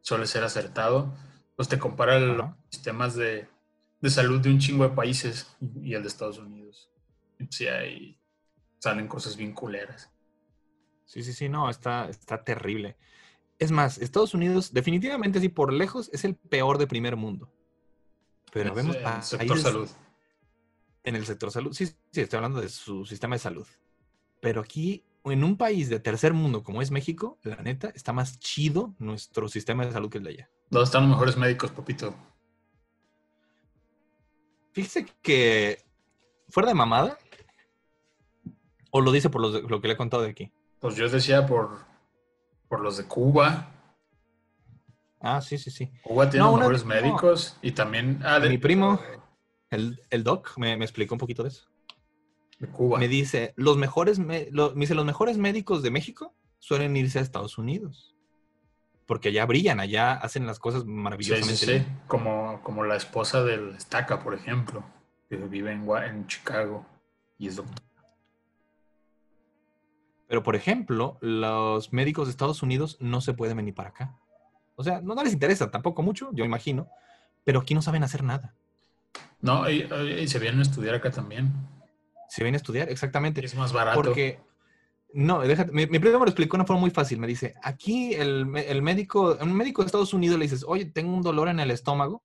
[0.00, 1.12] suele ser acertado.
[1.56, 3.48] Pues te compara los sistemas de,
[4.00, 6.90] de salud de un chingo de países y, el de Estados Unidos.
[7.38, 8.18] Y pues ahí
[8.78, 10.10] salen cosas bien culeras.
[11.04, 12.96] Sí, sí, sí, no, está, está terrible.
[13.58, 17.52] Es más, Estados Unidos definitivamente sí, por lejos, es el peor de primer mundo.
[18.52, 19.88] Pero Es vemos el pa- sector salud.
[21.04, 21.72] en el sector salud.
[21.72, 23.66] Sí, sí, estoy hablando de su sistema de salud.
[24.42, 28.40] Pero aquí, en un país de tercer mundo como es México, la neta, está más
[28.40, 30.50] chido nuestro sistema de salud que el de allá.
[30.68, 32.12] ¿Dónde están los mejores médicos, papito?
[34.72, 35.84] Fíjese que,
[36.48, 37.16] fuera de mamada,
[38.90, 40.50] o lo dice por los de- lo que le he contado de aquí.
[40.80, 41.78] Pues yo decía por,
[42.68, 43.68] por los de Cuba.
[45.20, 45.88] Ah, sí, sí, sí.
[46.02, 46.88] Cuba tiene No, mejores no.
[46.88, 48.20] médicos y también...
[48.24, 48.98] Ah, de, Mi primo.
[49.70, 51.68] El, el doc me, me explicó un poquito de eso.
[52.68, 52.98] Cuba.
[52.98, 57.18] Me dice, los mejores, me, lo- me dice, los mejores médicos de México suelen irse
[57.18, 58.14] a Estados Unidos.
[59.06, 61.86] Porque allá brillan, allá hacen las cosas maravillosamente sí.
[62.06, 64.84] Como, como la esposa del Estaca, por ejemplo,
[65.28, 66.86] que vive en, Chicago
[67.38, 67.82] y es doctor.
[70.28, 74.16] Pero, por ejemplo, los médicos de Estados Unidos no se pueden venir para acá.
[74.76, 76.88] O sea, no, no les interesa tampoco mucho, yo imagino,
[77.44, 78.54] pero aquí no saben hacer nada.
[79.40, 79.82] No, y,
[80.20, 81.52] y se vienen a estudiar acá también.
[82.32, 83.44] Se vienen a estudiar, exactamente.
[83.44, 84.00] Es más barato.
[84.00, 84.40] Porque,
[85.12, 87.18] no, déjate, mi, mi primo me lo explicó de una forma muy fácil.
[87.18, 91.14] Me dice, aquí el, el médico, un médico de Estados Unidos le dices, oye, tengo
[91.14, 92.24] un dolor en el estómago,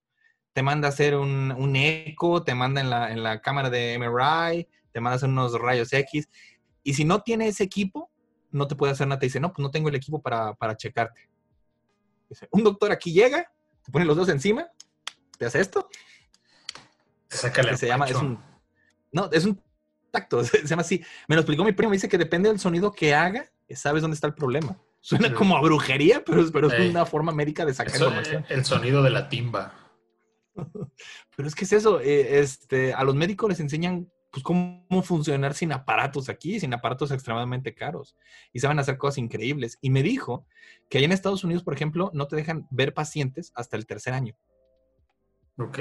[0.54, 4.00] te manda a hacer un, un eco, te manda en la, en la cámara de
[4.00, 6.30] MRI, te manda a hacer unos rayos X,
[6.84, 8.10] y si no tiene ese equipo,
[8.52, 9.20] no te puede hacer nada.
[9.20, 11.30] Te dice, no, pues no tengo el equipo para, para checarte.
[12.30, 13.52] Dice, un doctor aquí llega,
[13.84, 14.70] te pone los dos encima,
[15.38, 15.90] te hace esto,
[17.28, 18.42] Te saca que se llama, es un,
[19.12, 19.67] no, es un
[20.12, 21.04] tacto, se llama así.
[21.28, 24.16] Me lo explicó mi primo, me dice que depende del sonido que haga, sabes dónde
[24.16, 24.78] está el problema.
[25.02, 25.34] Suena Sí.
[25.36, 28.44] como a brujería, pero, es- pero es una forma médica de sacar información.
[28.44, 29.74] eh, el sonido de la timba.
[31.36, 35.54] Pero es que es eso, eh, este, a los médicos les enseñan pues cómo funcionar
[35.54, 38.16] sin aparatos aquí, sin aparatos extremadamente caros.
[38.54, 39.78] Y saben hacer cosas increíbles.
[39.82, 40.46] Y me dijo
[40.90, 44.14] que allá en Estados Unidos, por ejemplo, no te dejan ver pacientes hasta el tercer
[44.14, 44.36] año.
[45.60, 45.80] Ok.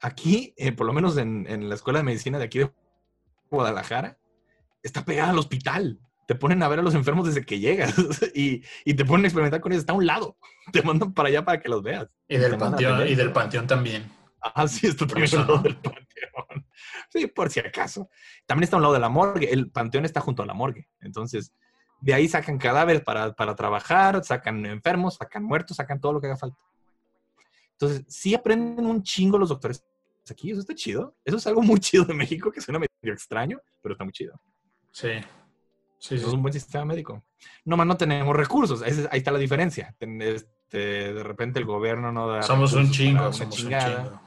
[0.00, 2.72] Aquí, eh, por lo menos en, en la escuela de medicina de aquí de
[3.56, 4.18] Guadalajara,
[4.82, 6.00] está pegada al hospital.
[6.26, 7.94] Te ponen a ver a los enfermos desde que llegas
[8.34, 9.82] y, y te ponen a experimentar con ellos.
[9.82, 10.36] Está a un lado.
[10.72, 12.08] Te mandan para allá para que los veas.
[12.28, 14.10] Y del, panteón, y del panteón también.
[14.40, 16.66] Ah, sí, está también al lado del panteón.
[17.10, 18.08] Sí, por si acaso.
[18.46, 19.52] También está a un lado de la morgue.
[19.52, 20.88] El panteón está junto a la morgue.
[21.00, 21.52] Entonces,
[22.00, 26.28] de ahí sacan cadáveres para, para trabajar, sacan enfermos, sacan muertos, sacan todo lo que
[26.28, 26.58] haga falta.
[27.72, 29.84] Entonces, sí aprenden un chingo los doctores
[30.30, 30.50] aquí.
[30.50, 31.16] Eso está chido.
[31.24, 34.40] Eso es algo muy chido de México que suena medio extraño, pero está muy chido.
[34.92, 35.10] Sí.
[35.98, 37.24] Sí, es un buen sistema médico.
[37.64, 38.82] Nomás no tenemos recursos.
[38.82, 39.94] Ahí está la diferencia.
[40.00, 40.78] Este,
[41.14, 42.42] de repente el gobierno no da.
[42.42, 44.20] Somos un chingo, somos un chingo.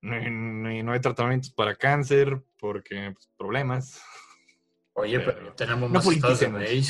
[0.00, 4.02] No, no- no hay tratamientos para cáncer porque pues, problemas.
[4.94, 6.82] Oye, pero, Pero- tenemos no más estados de.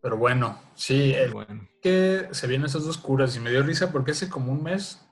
[0.00, 4.10] Pero bueno, sí, Bueno, que se vienen esas dos curas y me dio risa porque
[4.12, 5.03] hace como un mes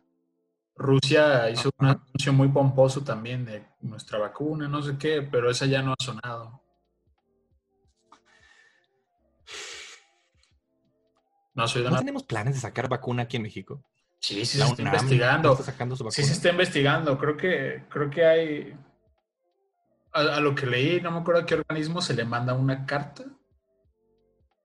[0.74, 5.66] Rusia hizo un anuncio muy pomposo también de nuestra vacuna, no sé qué, pero esa
[5.66, 6.60] ya no ha sonado.
[11.54, 13.84] No soy de ¿no tenemos planes de sacar vacuna aquí en México?
[14.18, 15.52] Sí, sí La se está UNAM investigando.
[15.52, 16.26] está sacando su Sí vacuna.
[16.28, 17.18] se está investigando.
[17.18, 18.76] Creo que, creo que hay.
[20.14, 22.86] A, a lo que leí, no me acuerdo a qué organismo se le manda una
[22.86, 23.24] carta.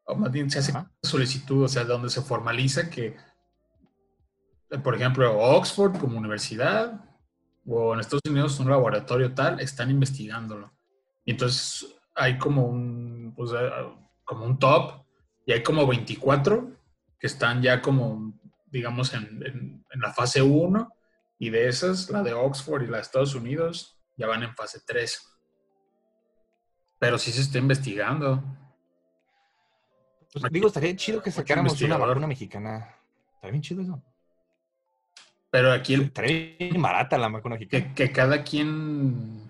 [0.06, 0.82] O más bien se hace Ajá.
[0.82, 3.17] una solicitud, o sea, donde se formaliza que,
[4.84, 7.04] por ejemplo, Oxford como universidad
[7.66, 10.72] o en Estados Unidos un laboratorio tal están investigándolo.
[11.26, 13.70] Y entonces hay como un, pues, eh,
[14.24, 15.06] como un top
[15.46, 16.72] y hay como 24
[17.20, 18.34] que están ya como
[18.70, 20.94] digamos, en, en- en la fase 1
[21.40, 24.82] y de esas, la de Oxford y la de Estados Unidos, ya van en fase
[24.86, 25.26] 3.
[27.00, 28.44] Pero sí se está investigando.
[30.34, 32.96] Pues, digo, estaría chido que sacáramos una vacuna mexicana.
[33.36, 34.04] Estaría bien chido eso.
[35.50, 36.12] Pero aquí el,
[36.60, 37.94] bien barata la vacuna mexicana.
[37.94, 39.50] que, que cada quien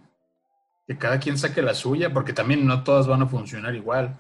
[0.87, 4.15] que cada quien saque la suya, porque también no todas van a funcionar igual.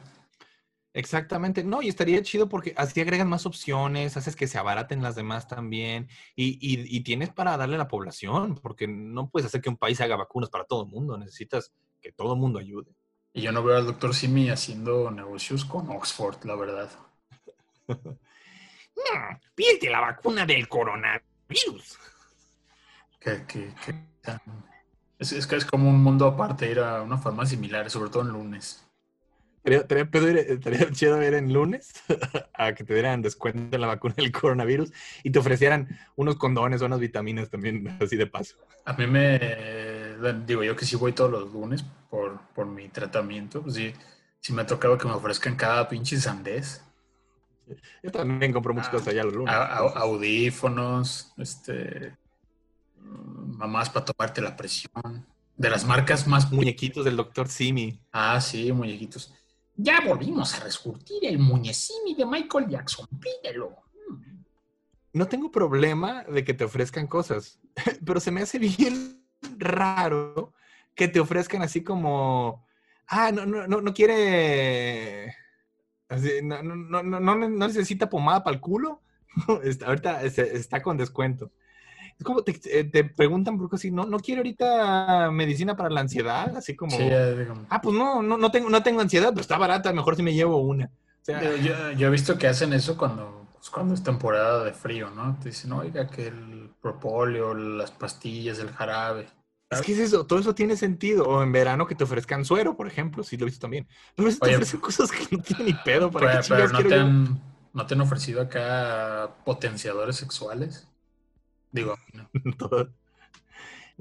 [0.93, 5.15] Exactamente, no, y estaría chido porque así agregan más opciones, haces que se abaraten las
[5.15, 9.61] demás también, y, y- y tienes para darle a la población, porque no puedes hacer
[9.61, 12.91] que un país haga vacunas para todo el mundo, necesitas que todo el mundo ayude.
[13.31, 16.89] Y yo no veo al doctor Simi haciendo negocios con Oxford, la verdad.
[19.55, 21.36] pídete la vacuna del coronavirus.
[23.19, 24.07] Que, que- que-
[25.19, 28.23] es, es que es como un mundo aparte ir a una farmacia similar, sobre todo
[28.23, 28.83] en lunes.
[29.63, 31.91] Estaría, estaría chido ir en lunes
[32.53, 36.81] a que te dieran descuento en la vacuna del coronavirus y te ofrecieran unos condones
[36.81, 38.55] o unas vitaminas también, así de paso.
[38.85, 39.39] A mí me,
[40.45, 43.93] digo yo que sí voy todos los lunes por, por mi tratamiento, pues sí,
[44.39, 46.81] sí me ha tocado que me ofrezcan cada pinche sandés.
[48.03, 49.53] Yo también compro muchas Ah, cosas allá los lunes.
[49.53, 52.15] A- a- audífonos, este,
[53.01, 55.25] mamás para tomarte la presión.
[55.55, 56.51] De las marcas más...
[56.51, 57.99] Muñequitos del doctor Simi.
[58.11, 59.33] Ah, sí, muñequitos.
[59.75, 63.07] Ya volvimos a resurtir el muñecimi de Michael Jackson.
[63.19, 63.75] Pídelo.
[64.09, 64.43] Mm.
[65.13, 67.59] No tengo problema de que te ofrezcan cosas,
[68.05, 69.23] pero se me hace bien
[69.57, 70.53] raro
[70.95, 72.65] que te ofrezcan así como,
[73.07, 75.35] ah, no, no, no, no quiere,
[76.09, 79.01] así, no, no, no, no, necesita pomada para el culo.
[79.63, 81.51] Está- ahorita está con descuento.
[82.19, 86.01] Es como te, eh, te preguntan cosas así, no, no quiero ahorita medicina para la
[86.01, 87.03] ansiedad, así como, Sí,
[87.69, 90.33] ah, pues no, no, no tengo, no tengo ansiedad, pero está barata, mejor si me
[90.33, 90.85] llevo una.
[90.85, 94.63] O sea, Yo, yo- yo he visto que hacen eso cuando, pues, cuando es temporada
[94.63, 95.37] de frío, ¿no?
[95.43, 99.27] Te dicen, oiga, que el propóleo, las pastillas, el jarabe.
[99.69, 101.25] Es que es eso, todo eso tiene sentido.
[101.25, 103.87] O en verano que te ofrezcan suero, por ejemplo, sí lo he visto también.
[104.15, 106.09] Pero veces te Oye, ofrecen cosas que no tienen ni pedo.
[106.09, 107.41] ¿Para Pero, pero no, te han,
[107.73, 110.87] ¿no te han ofrecido acá potenciadores sexuales?
[111.71, 112.29] Digo, no.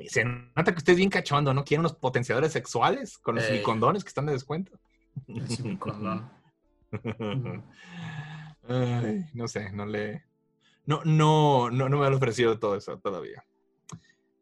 [0.08, 1.64] Se nota que usted es bien cachondo, ¿no?
[1.64, 3.62] Quiere unos potenciadores sexuales con los Ey.
[3.62, 4.78] condones que están de descuento.
[5.26, 6.30] el simicondón.
[8.68, 10.24] Ay, no sé, no le.
[10.84, 13.44] No, no, no, no me han ofrecido todo eso todavía.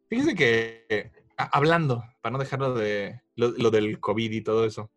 [0.07, 4.91] Fíjese que, eh, hablando, para no dejarlo de lo, lo del COVID y todo eso.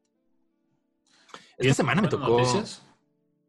[1.32, 2.28] Esta ¿Tienes semana me tocó.
[2.38, 2.82] noticias?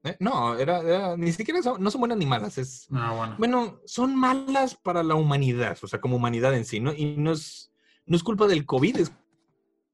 [0.04, 2.58] Eh, No, era, era- ni siquiera son, no son buenas ni malas.
[2.58, 3.36] Es, Ah, bueno.
[3.38, 6.94] bueno, son malas para la humanidad, o sea, como humanidad en sí, ¿no?
[6.94, 7.72] Y no es,
[8.06, 9.12] no es culpa del COVID, es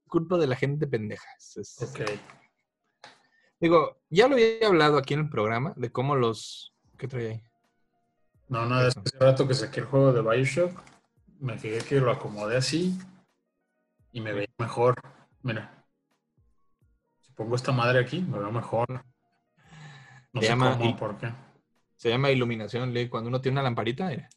[0.08, 1.28] culpa de la gente pendeja.
[1.38, 1.80] Es-.
[3.60, 6.74] Digo, ya lo había hablado aquí en el programa de cómo los...
[6.98, 7.44] ¿Qué trae ahí?
[8.48, 10.72] No, no, es que hace rato que saqué el juego de Bioshock,
[11.40, 12.98] me fijé que lo acomodé así
[14.12, 14.96] y me veía mejor.
[15.42, 15.86] Mira.
[17.22, 18.88] Si pongo esta madre aquí, me veo mejor.
[20.34, 21.32] No Se sé llama cómo, por qué.
[21.96, 23.10] Se llama iluminación, Lee.
[23.10, 24.30] Cuando uno tiene una lamparita, mira.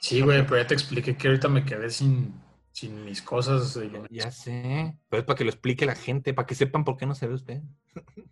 [0.00, 2.34] Sí, güey, pero ya te expliqué que ahorita me quedé sin,
[2.72, 3.74] sin mis cosas.
[3.74, 4.04] de.
[4.10, 4.98] Ya sé.
[5.08, 7.28] Pero es para que lo explique la gente, para que sepan por qué no se
[7.28, 7.62] ve usted.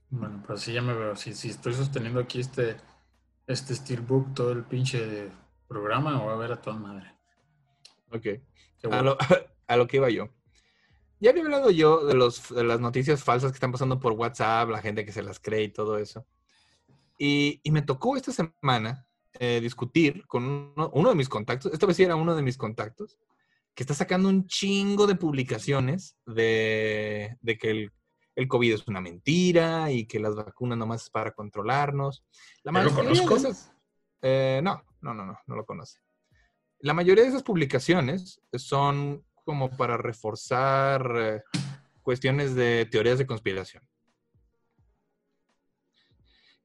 [0.08, 1.14] Bueno, pues sí ya me veo.
[1.14, 2.76] Si, estoy sosteniendo aquí este,
[3.46, 5.30] este Steelbook, todo el pinche
[5.74, 7.14] programa, me voy a ver a toda madre.
[8.10, 8.26] Ok.
[8.92, 9.16] A lo,
[9.68, 10.28] a lo que iba yo.
[11.20, 14.68] Ya había hablado yo de, los, de las noticias falsas que están pasando por WhatsApp,
[14.70, 16.26] la gente que se las cree y todo eso.
[17.18, 20.44] Y, y me tocó esta semana eh, discutir con
[20.76, 23.18] uno, uno de mis contactos, esta vez sí era uno de mis contactos,
[23.74, 27.92] que está sacando un chingo de publicaciones de, de que el,
[28.34, 32.24] el COVID es una mentira y que las vacunas nomás es para controlarnos.
[32.64, 33.36] La ¿Yo lo mayoría de conozco?
[33.36, 33.72] esas-
[34.22, 36.00] eh, no, no, no, no, no lo conoce.
[36.80, 41.42] La mayoría de esas publicaciones son como para reforzar eh,
[42.02, 43.86] cuestiones de teorías de conspiración.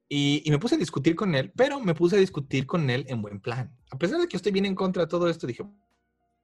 [0.08, 3.04] Y, y me puse a discutir con él, pero me puse a discutir con él
[3.08, 3.76] en buen plan.
[3.90, 5.64] A pesar de que yo estoy bien en contra de todo esto, dije,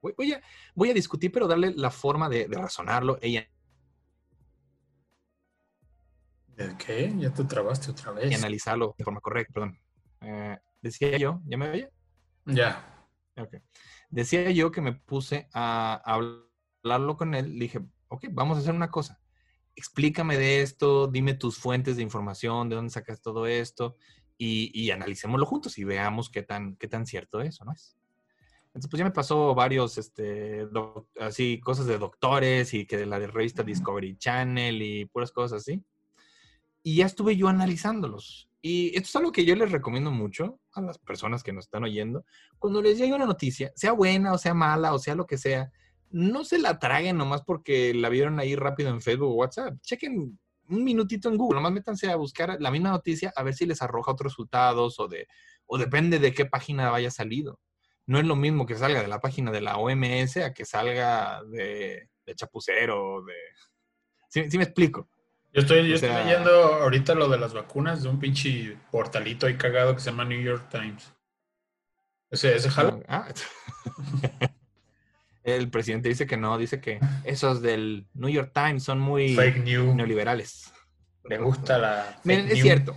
[0.00, 0.42] voy, voy a,
[0.74, 3.18] voy a discutir, pero darle la forma de, de razonarlo.
[3.22, 3.48] Ella
[6.56, 7.12] ¿De qué?
[7.16, 8.38] Ya te trabaste otra y vez.
[8.38, 9.78] analizarlo de forma correcta, perdón.
[10.20, 11.90] Eh, decía yo, ¿ya me oye?
[12.44, 13.06] Ya.
[13.38, 13.56] Ok.
[14.10, 17.54] Decía yo que me puse a hablarlo con él.
[17.54, 19.20] Le dije, ok, vamos a hacer una cosa.
[19.74, 23.96] Explícame de esto, dime tus fuentes de información, de dónde sacas todo esto
[24.36, 27.96] y, y analicémoslo juntos y veamos qué tan, qué tan cierto es o no es.
[28.66, 33.06] Entonces, pues ya me pasó varios, este, doc- así, cosas de doctores y que de
[33.06, 35.82] la de revista Discovery Channel y puras cosas así.
[36.82, 38.48] Y ya estuve yo analizándolos.
[38.64, 41.82] Y esto es algo que yo les recomiendo mucho a las personas que nos están
[41.82, 42.24] oyendo.
[42.60, 45.72] Cuando les llegue una noticia, sea buena o sea mala o sea lo que sea,
[46.10, 49.74] no se la traguen nomás porque la vieron ahí rápido en Facebook o WhatsApp.
[49.82, 50.38] Chequen
[50.68, 53.82] un minutito en Google, nomás métanse a buscar la misma noticia a ver si les
[53.82, 55.26] arroja otros resultados o de
[55.66, 57.58] o depende de qué página vaya salido.
[58.06, 61.42] No es lo mismo que salga de la página de la OMS a que salga
[61.44, 63.34] de, de Chapucero, de...
[64.28, 65.08] ¿Sí, sí me explico?
[65.52, 68.76] Yo estoy, yo O estoy sea- leyendo ahorita lo de las vacunas de un pinche
[68.90, 71.12] portalito ahí cagado que se llama New York Times.
[72.30, 72.98] Ese, ese jala.
[73.08, 73.28] Ah.
[75.44, 79.58] El presidente dice que no, dice que esos del New York Times son muy Fake
[79.64, 79.94] news.
[79.94, 80.72] neoliberales.
[81.24, 82.20] Me gusta la.
[82.24, 82.62] Miren, es news.
[82.62, 82.96] cierto.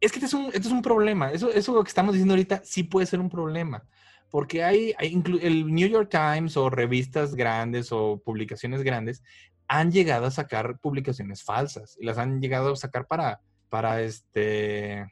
[0.00, 1.32] Es que este es un, este es un problema.
[1.32, 3.82] Eso, eso que estamos diciendo ahorita sí puede ser un problema.
[4.30, 9.22] Porque hay, hay el New York Times o revistas grandes o publicaciones grandes
[9.68, 15.06] han llegado a sacar publicaciones falsas y las han llegado a sacar para, para este,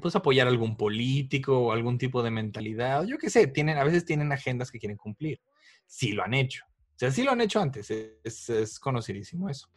[0.00, 3.04] pues apoyar algún político o algún tipo de mentalidad.
[3.04, 5.40] Yo qué sé, tienen, a veces tienen agendas que quieren cumplir.
[5.86, 6.64] Sí lo han hecho.
[6.66, 7.90] O sea, sí lo han hecho antes.
[7.90, 9.68] Es, es conocidísimo eso.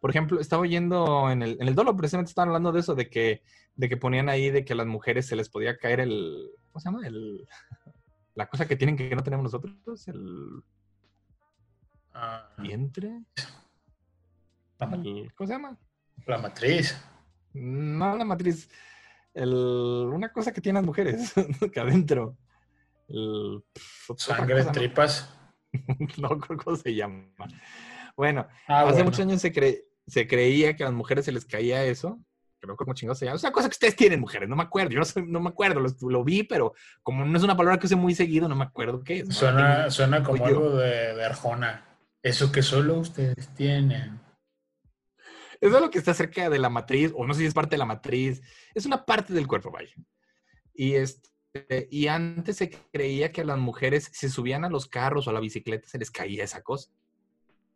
[0.00, 3.08] Por ejemplo, estaba oyendo en el, en el Dolo, precisamente estaban hablando de eso, de
[3.08, 3.42] que,
[3.74, 6.80] de que ponían ahí de que a las mujeres se les podía caer el, ¿cómo
[6.80, 7.06] se llama?
[7.06, 7.46] El,
[8.34, 10.62] la cosa que tienen que no tenemos nosotros, el
[12.58, 13.22] vientre.
[14.78, 15.76] la, el- ¿Cómo se llama?
[16.26, 16.96] la matriz.
[17.52, 18.68] No, la matriz.
[19.34, 21.32] El, una cosa que tienen las mujeres
[21.72, 22.36] que adentro.
[23.08, 23.62] El,
[24.16, 24.72] Sangre, ¿no?
[24.72, 25.30] tripas.
[26.18, 27.26] No, creo cómo se llama.
[28.16, 29.04] Bueno, Ah, hace bueno.
[29.06, 32.20] muchos años se, cre- se creía que a las mujeres se les caía eso.
[32.60, 33.36] Creo que como chingados se llama.
[33.36, 34.48] Es una cosa que ustedes tienen, mujeres.
[34.48, 34.90] No me acuerdo.
[34.92, 35.80] Yo no, no me acuerdo.
[35.80, 38.64] Lo, lo vi, pero como no es una palabra que use muy seguido, no me
[38.64, 39.26] acuerdo qué es.
[39.28, 39.34] ¿no?
[39.34, 41.93] Suena, suena como algo de, de Arjona.
[42.24, 44.18] Eso que solo ustedes tienen.
[45.60, 47.78] Es lo que está cerca de la matriz, o no sé si es parte de
[47.78, 48.40] la matriz.
[48.74, 49.92] Es una parte del cuerpo, vaya.
[50.72, 55.26] Y, este, y antes se creía que a las mujeres, si subían a los carros
[55.26, 56.90] o a la bicicleta, se les caía esa cosa.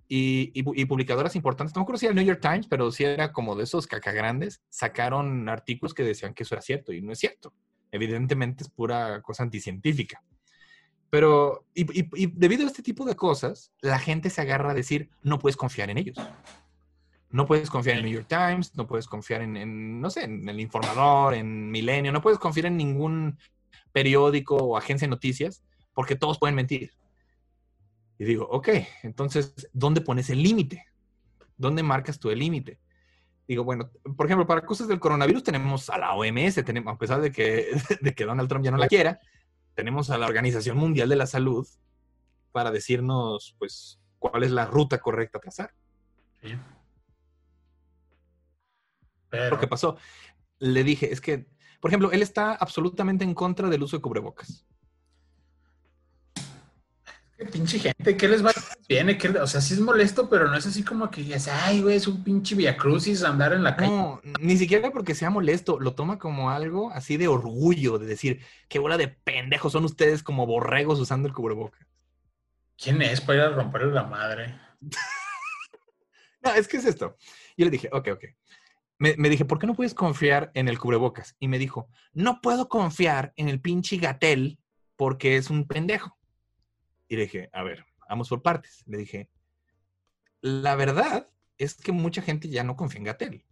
[0.08, 2.90] Y, y y publicadoras importantes, no me acuerdo si era el New York Times, pero
[2.90, 7.02] sí era como de esos cacagrandes, sacaron artículos que decían que eso era cierto, y
[7.02, 7.52] no es cierto.
[7.92, 10.22] Evidentemente es pura cosa anticientífica.
[11.10, 14.74] Pero, y, y- y debido a este tipo de cosas, la gente se agarra a
[14.74, 16.16] decir, no puedes confiar en ellos.
[17.30, 20.48] No puedes confiar en New York Times, no puedes confiar en, en, no sé, en
[20.48, 23.38] el informador, en Milenio, no puedes confiar en ningún
[23.92, 25.62] periódico o agencia de noticias,
[25.94, 26.92] porque todos pueden mentir.
[28.18, 28.68] Y digo, ok,
[29.02, 30.86] entonces, ¿dónde pones el límite?
[31.56, 32.78] ¿Dónde marcas tú el límite?
[33.46, 37.20] Digo, bueno, por ejemplo, para cosas del coronavirus tenemos a la OMS, tenemos, a pesar
[37.20, 37.68] de que,
[38.00, 39.20] de que Donald Trump ya no la quiera,
[39.78, 41.64] tenemos a la Organización Mundial de la Salud
[42.50, 45.72] para decirnos, pues, cuál es la ruta correcta a trazar.
[46.42, 46.56] Sí.
[49.30, 49.96] Pero, lo que pasó.
[50.58, 51.46] Le dije, es que,
[51.80, 54.66] por ejemplo, él está absolutamente en contra del uso de cubrebocas.
[57.38, 58.52] Qué pinche gente, ¿qué les va
[58.88, 61.82] Viene, que, o sea, sí es molesto, pero no es así como que digas, ay,
[61.82, 63.90] güey, es un pinche viacrucis andar en la calle.
[63.90, 68.40] No, ni siquiera porque sea molesto, lo toma como algo así de orgullo, de decir,
[68.68, 71.86] qué bola de pendejos son ustedes como borregos usando el cubrebocas.
[72.76, 74.58] ¿Quién es para ir a romperle la madre?
[76.40, 77.16] No, es que es esto.
[77.56, 78.24] Yo le dije, ok, ok.
[78.98, 81.34] Me, me dije, ¿por qué no puedes confiar en el cubrebocas?
[81.40, 84.60] Y me dijo, no puedo confiar en el pinche Gatel
[84.94, 86.17] porque es un pendejo.
[87.08, 88.82] Y le dije, a ver, vamos por partes.
[88.86, 89.30] Le dije,
[90.40, 93.44] la verdad es que mucha gente ya no confía en Gatel.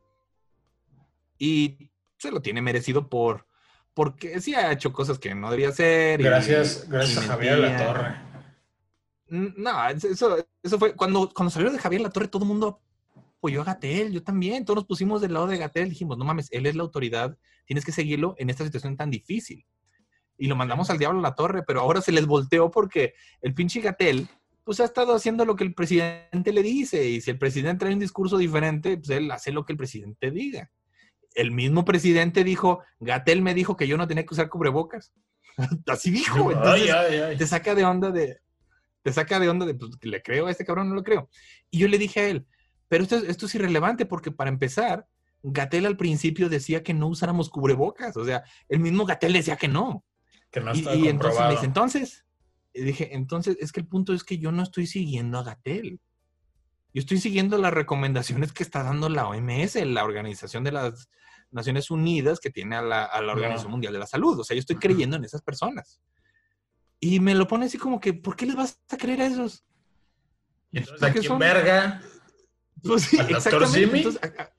[1.39, 3.47] Y se lo tiene merecido por
[3.95, 6.21] porque sí ha hecho cosas que no debía hacer.
[6.21, 7.77] y- Gracias, gracias y a Javier La.
[7.87, 8.17] Torre.
[9.29, 12.83] No, eso, eso fue cuando, cuando salió de Javier La Torre, todo el mundo
[13.39, 16.49] apoyó a Gatel, yo también, todos nos pusimos del lado de Gatel, dijimos, no mames,
[16.53, 19.65] él es la autoridad, tienes que seguirlo en esta situación tan difícil.
[20.39, 23.55] Y lo mandamos al diablo a la torre, pero ahora se les volteó porque el
[23.55, 24.29] pinche Gatel,
[24.65, 27.95] pues ha estado haciendo lo que el presidente le dice, y si el presidente trae
[27.95, 30.71] un discurso diferente, pues él hace lo que el presidente diga.
[31.35, 35.13] El mismo presidente dijo, Gatel me dijo que yo no tenía que usar cubrebocas.
[35.87, 37.37] Así dijo, entonces Ay, ay, ay.
[37.37, 38.39] te saca de onda de,
[39.03, 40.89] te saca de onda de, pues, ¿le creo a este cabrón?
[40.89, 41.29] No lo creo.
[41.71, 42.47] Y yo le dije a él,
[42.89, 45.07] pero esto, es- esto es irrelevante porque para empezar,
[45.43, 48.17] Gatel al principio decía que no usáramos cubrebocas.
[48.17, 50.05] O sea, el mismo Gatel decía que no.
[50.51, 52.25] Que no y está y entonces me dice, entonces,
[52.73, 56.01] y dije, entonces, es que el punto es que yo no estoy siguiendo a Gatel.
[56.95, 61.11] Yo estoy siguiendo las recomendaciones que está dando la OMS, la Organización de las
[61.51, 63.73] Naciones Unidas, que tiene a la, a la Organización No.
[63.73, 64.39] Mundial de la Salud.
[64.41, 66.01] O sea, yo estoy creyendo en esas personas.
[66.99, 69.65] Y me lo pone así como que, ¿por qué les vas a creer a esos?
[70.73, 72.01] Entonces aquí en son- verga.
[72.83, 73.13] Pues.
[73.13, 74.53] Entonces, a- a-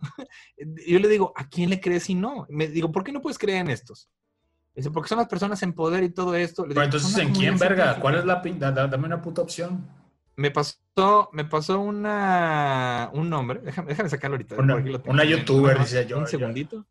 [0.86, 2.46] yo le digo, ¿a quién le crees y no?
[2.50, 4.10] Me digo, ¿por qué no puedes creer en estos?
[4.74, 6.62] Dice, porque son las personas en poder y todo esto.
[6.62, 7.74] Pero digo, entonces, "Son una ¿en quién, verga?
[7.76, 8.00] científica".
[8.00, 8.72] ¿Cuál es la pinta?
[8.72, 9.86] Dame una puta opción.
[10.36, 13.60] Me pasó, me pasó una, un nombre.
[13.60, 14.54] Déjame, déjame sacarlo ahorita.
[14.56, 15.12] Una- por aquí lo tengo.
[15.12, 16.28] una youtuber, dice yo, Un yo.
[16.28, 16.86] segundito.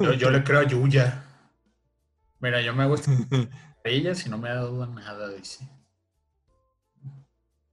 [0.00, 1.24] Yo, yo le creo a Yuya.
[2.40, 3.10] Mira, yo me hago esta
[3.84, 5.68] ella si no me ha dado nada, dice.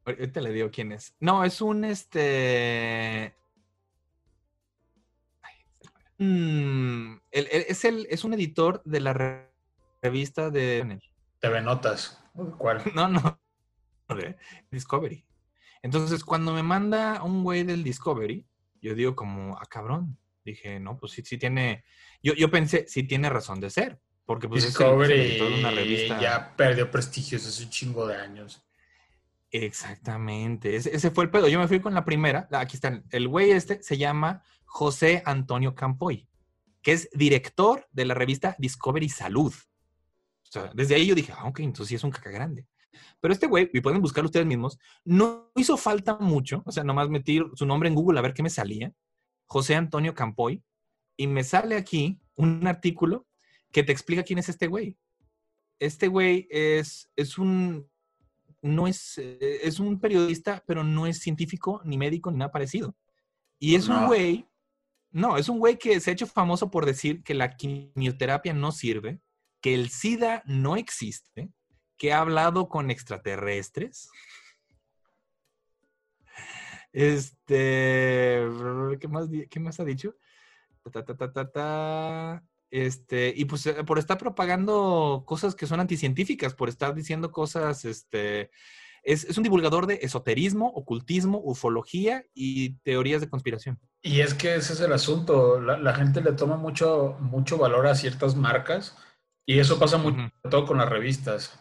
[0.05, 1.13] Ahorita le digo quién es.
[1.19, 3.33] No, es un este.
[6.23, 9.49] Mm, el- el- es, el, es un editor de la re-
[10.03, 10.99] revista de.
[11.39, 12.23] TV Notas.
[12.59, 12.83] ¿Cuál?
[12.95, 13.41] No, no.
[14.69, 15.25] Discovery.
[15.81, 18.45] Entonces, cuando me manda un güey del Discovery,
[18.81, 20.17] yo digo como, ah, cabrón.
[20.45, 21.83] Dije, no, pues sí, sí tiene.
[22.21, 23.99] Yo, yo pensé, sí tiene razón de ser.
[24.25, 26.21] Porque pues es el- es el Discovery de una revista.
[26.21, 28.63] ya perdió prestigio hace un chingo de años.
[29.49, 31.47] Exactamente, ese, ese fue el pedo.
[31.47, 32.47] Yo me fui con la primera.
[32.51, 33.01] Aquí está.
[33.09, 34.43] El güey este se llama
[34.73, 36.29] José Antonio Campoy,
[36.81, 39.53] que es director de la revista Discovery Salud.
[39.53, 42.65] O sea, desde ahí yo dije, ah, ok, entonces sí es un caca grande.
[43.19, 46.63] Pero este güey, y pueden buscarlo ustedes mismos, no hizo falta mucho.
[46.65, 48.93] O sea, nomás metí su nombre en Google a ver qué me salía.
[49.45, 50.63] José Antonio Campoy.
[51.17, 53.27] Y me sale aquí un artículo
[53.73, 54.97] que te explica quién es este güey.
[55.79, 57.89] Este güey es, es un
[58.61, 62.95] no es, eh, es un periodista, pero no es científico, ni médico, ni nada parecido.
[63.59, 64.07] Y es un No.
[64.07, 64.47] güey,
[65.11, 68.71] no, es un güey que se ha hecho famoso por decir que la quimioterapia no
[68.71, 69.19] sirve,
[69.61, 71.49] que el SIDA no existe,
[71.97, 74.09] que ha hablado con extraterrestres.
[76.93, 78.47] Este,
[78.99, 80.15] ¿qué más, qué más ha dicho?
[80.91, 82.43] Ta, ta, ta.
[82.69, 87.83] Este, y pues eh, por estar propagando cosas que son anticientíficas, por estar diciendo cosas,
[87.83, 88.49] este,
[89.03, 93.79] es, es un divulgador de esoterismo, ocultismo, ufología y teorías de conspiración.
[94.01, 95.59] Y es que ese es el asunto.
[95.59, 98.97] La, la gente le toma mucho, mucho valor a ciertas marcas
[99.45, 101.57] y eso pasa mucho, todo con las revistas.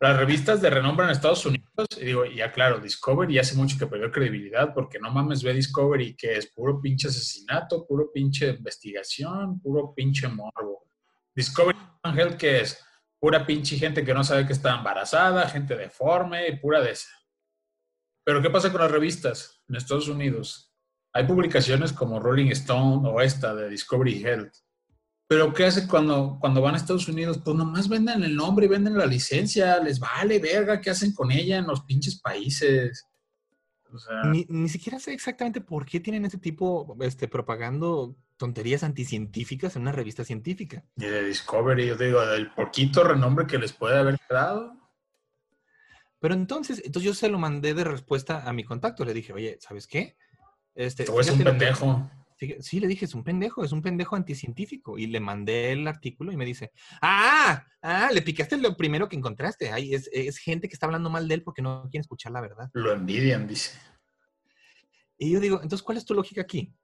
[0.00, 3.86] Las revistas de renombre en Estados Unidos, y digo, ya claro, Discovery hace mucho que
[3.86, 9.60] perdió credibilidad porque no mames, ve Discovery que es puro pinche asesinato, puro pinche investigación,
[9.60, 10.86] puro pinche morbo.
[11.34, 12.82] Discovery Health que es
[13.20, 17.10] pura pinche gente que no sabe que está embarazada, gente deforme, pura de esa.
[18.24, 20.72] Pero ¿qué pasa con las revistas en Estados Unidos?
[21.12, 24.54] Hay publicaciones como Rolling Stone o esta de Discovery Health.
[25.28, 27.38] Pero ¿qué hace cuando, cuando van a Estados Unidos?
[27.44, 29.78] Pues nomás venden el nombre y venden la licencia.
[29.78, 33.06] Les vale verga qué hacen con ella en los pinches países.
[34.24, 39.82] Ni, ni siquiera sé exactamente por qué tienen ese tipo, este, propagando tonterías anticientíficas en
[39.82, 40.82] una revista científica.
[40.96, 44.72] y de Discovery, yo digo, del poquito renombre que les puede haber dado.
[46.20, 49.04] Pero entonces, entonces yo se lo mandé de respuesta a mi contacto.
[49.04, 50.16] Le dije, oye, ¿sabes qué?
[50.74, 52.10] Este, güey es un que- pendejo.
[52.60, 54.96] Sí, le dije, es un pendejo, es un pendejo anticientífico.
[54.96, 56.72] Y le mandé el artículo y me dice,
[57.02, 59.70] ah, ah, le picaste lo primero que encontraste.
[59.70, 62.40] Ay, es, es gente que está hablando mal de él porque no quiere escuchar la
[62.40, 62.70] verdad.
[62.72, 63.78] Lo envidian, dice.
[65.18, 66.74] Y yo digo, entonces, ¿cuál es tu lógica aquí?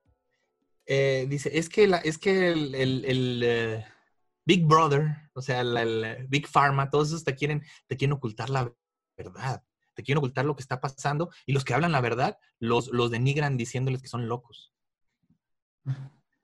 [0.86, 3.86] Eh, dice, es que, la, es que el, el- el, eh,
[4.44, 8.72] Big Brother, o sea, el Big Pharma, todos esos te quieren, te quieren ocultar la
[9.16, 9.64] verdad,
[9.94, 13.10] te quieren ocultar lo que está pasando y los que hablan la verdad los, los
[13.10, 14.72] denigran diciéndoles que son locos.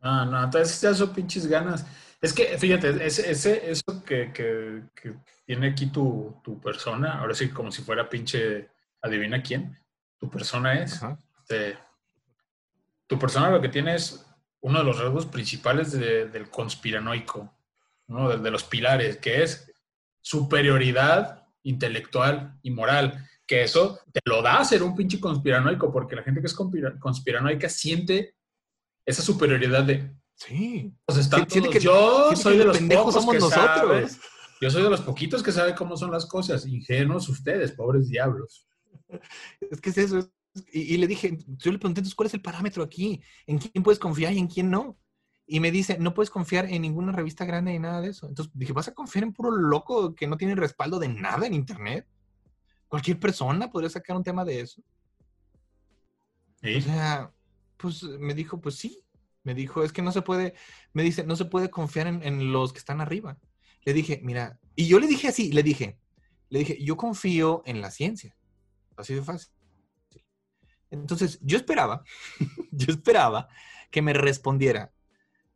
[0.01, 1.86] Ah, no, entonces ya son pinches ganas.
[2.20, 5.14] Es que, fíjate, ese, ese, eso que, que- que
[5.45, 8.70] tiene aquí tu, tu persona, ahora sí, como si fuera pinche,
[9.01, 9.78] adivina quién,
[10.18, 11.01] tu persona es.
[11.40, 11.78] Este,
[13.07, 14.24] tu persona lo que tiene es
[14.62, 17.52] uno de los rasgos principales de- del conspiranoico,
[18.08, 19.70] uno de, de los pilares, que es
[20.20, 23.28] superioridad intelectual y moral.
[23.46, 26.98] Que eso te lo da ser un pinche conspiranoico, porque la gente que es conspira-
[26.98, 28.34] conspiranoica siente
[29.04, 30.92] esa superioridad de Sí.
[31.04, 33.66] pues están Siente todos- que- yo soy que de los pendejos pocos somos que nosotros.
[34.12, 34.28] sabe-
[34.60, 36.66] yo soy de los poquitos que sabe cómo son las cosas.
[36.66, 38.66] Ingenuos ustedes, pobres diablos.
[39.70, 40.18] Es que es eso.
[40.18, 40.30] es-
[40.72, 43.22] y, y le dije, yo le pregunté, entonces, ¿cuál es el parámetro aquí?
[43.46, 44.98] ¿En quién puedes confiar y en quién no?
[45.46, 48.28] Y me dice, no puedes confiar en ninguna revista grande ni nada de eso.
[48.28, 51.55] Entonces dije, ¿vas a confiar en puro loco que no tiene respaldo de nada en
[51.55, 52.07] Internet?
[52.88, 54.82] Cualquier persona podría sacar un tema de eso.
[56.62, 57.32] O sea,
[57.76, 59.05] pues me dijo, pues sí.
[59.44, 60.55] Me dijo, es que no se puede,
[60.92, 63.36] me dice, no se puede confiar en, en los que están arriba.
[63.84, 65.98] Le dije, mira, y yo le dije así, le dije,
[66.48, 68.36] le dije, yo confío en la ciencia.
[68.96, 69.53] Así de fácil.
[70.93, 72.05] Entonces, yo esperaba,
[72.70, 73.49] yo esperaba
[73.90, 74.93] que me respondiera,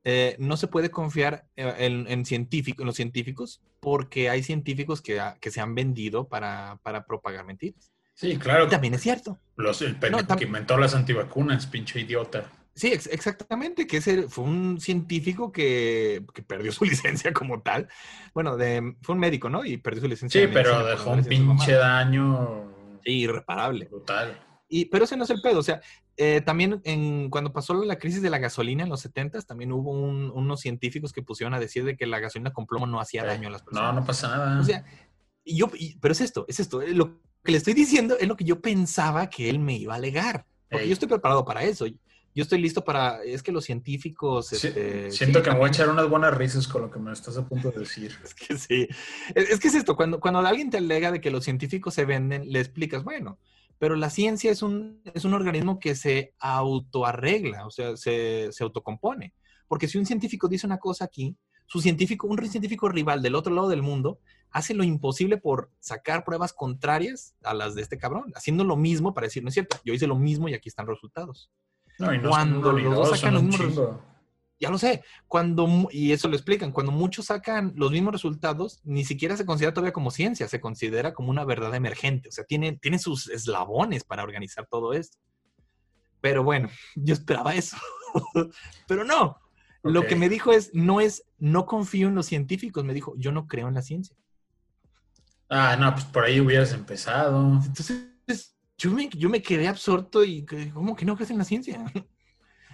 [0.04, 5.02] eh, no se puede confiar eh, en, en científico- en los científicos porque hay científicos
[5.02, 7.92] que, ha- que se han vendido para, para propagar mentiras.
[8.14, 8.66] Sí, claro.
[8.66, 9.38] Y también es cierto.
[9.56, 12.50] Los, el pendejo que inventó las antivacunas, pinche idiota.
[12.74, 17.88] Sí, ex- exactamente, que ese fue un científico que, que perdió su licencia como tal.
[18.32, 19.64] Bueno, de, fue un médico, ¿no?
[19.64, 20.40] Y perdió su licencia.
[20.40, 22.72] Sí, de pero dejó un pinche daño
[23.04, 23.86] Sí, irreparable.
[23.86, 24.38] brutal.
[24.68, 25.60] Y, pero ese no es el pedo.
[25.60, 25.80] O sea,
[26.16, 29.92] eh, también en, cuando pasó la crisis de la gasolina en los 70 también hubo
[29.92, 33.24] un- unos científicos que pusieron a decir de que la gasolina con plomo no hacía
[33.24, 33.94] daño a las personas.
[33.94, 34.60] No, no pasa nada.
[34.60, 34.84] O sea,
[35.44, 36.82] yo, y- pero es esto, es esto.
[36.82, 39.92] eh, Lo que le estoy diciendo es lo que yo pensaba que él me iba
[39.94, 40.46] a alegar.
[40.68, 40.88] Porque Ey.
[40.88, 41.86] yo estoy preparado para eso.
[41.86, 43.22] Yo estoy listo para.
[43.22, 44.48] Es que los científicos.
[44.48, 46.90] Sí, este, siento sí, que me voy a también- echar unas buenas risas con lo
[46.90, 48.12] que me estás a punto de decir.
[48.24, 48.88] Es que sí.
[49.34, 49.94] Es, es que es esto.
[49.96, 53.38] Cuando, cuando alguien te alega de que los científicos se venden, le explicas, bueno,
[53.78, 58.64] pero la ciencia es un, es un organismo que se autoarregla, o sea, se, se
[58.64, 59.34] autocompone.
[59.68, 63.52] Porque si un científico dice una cosa aquí, su científico, un científico rival del otro
[63.52, 64.20] lado del mundo,
[64.50, 69.12] hace lo imposible por sacar pruebas contrarias a las de este cabrón, haciendo lo mismo
[69.12, 71.50] para decir, no es cierto, yo hice lo mismo y aquí están los resultados.
[71.98, 73.98] No, y no Cuando los dos sacan los mismos.
[74.58, 79.04] Ya lo sé, cuando, y eso lo explican, cuando muchos sacan los mismos resultados, ni
[79.04, 82.78] siquiera se considera todavía como ciencia, se considera como una verdad emergente, o sea, tiene,
[82.78, 85.18] tiene sus eslabones para organizar todo esto.
[86.22, 87.76] Pero bueno, yo esperaba eso,
[88.88, 89.36] pero no.
[89.82, 90.06] Lo Ok.
[90.08, 93.46] que me dijo es, no es, no confío en los científicos, me dijo, yo no
[93.46, 94.16] creo en la ciencia.
[95.48, 97.60] Ah, no, pues por ahí hubieras empezado.
[97.64, 101.84] Entonces, yo me, yo me quedé absorto y, ¿cómo que no crees en la ciencia?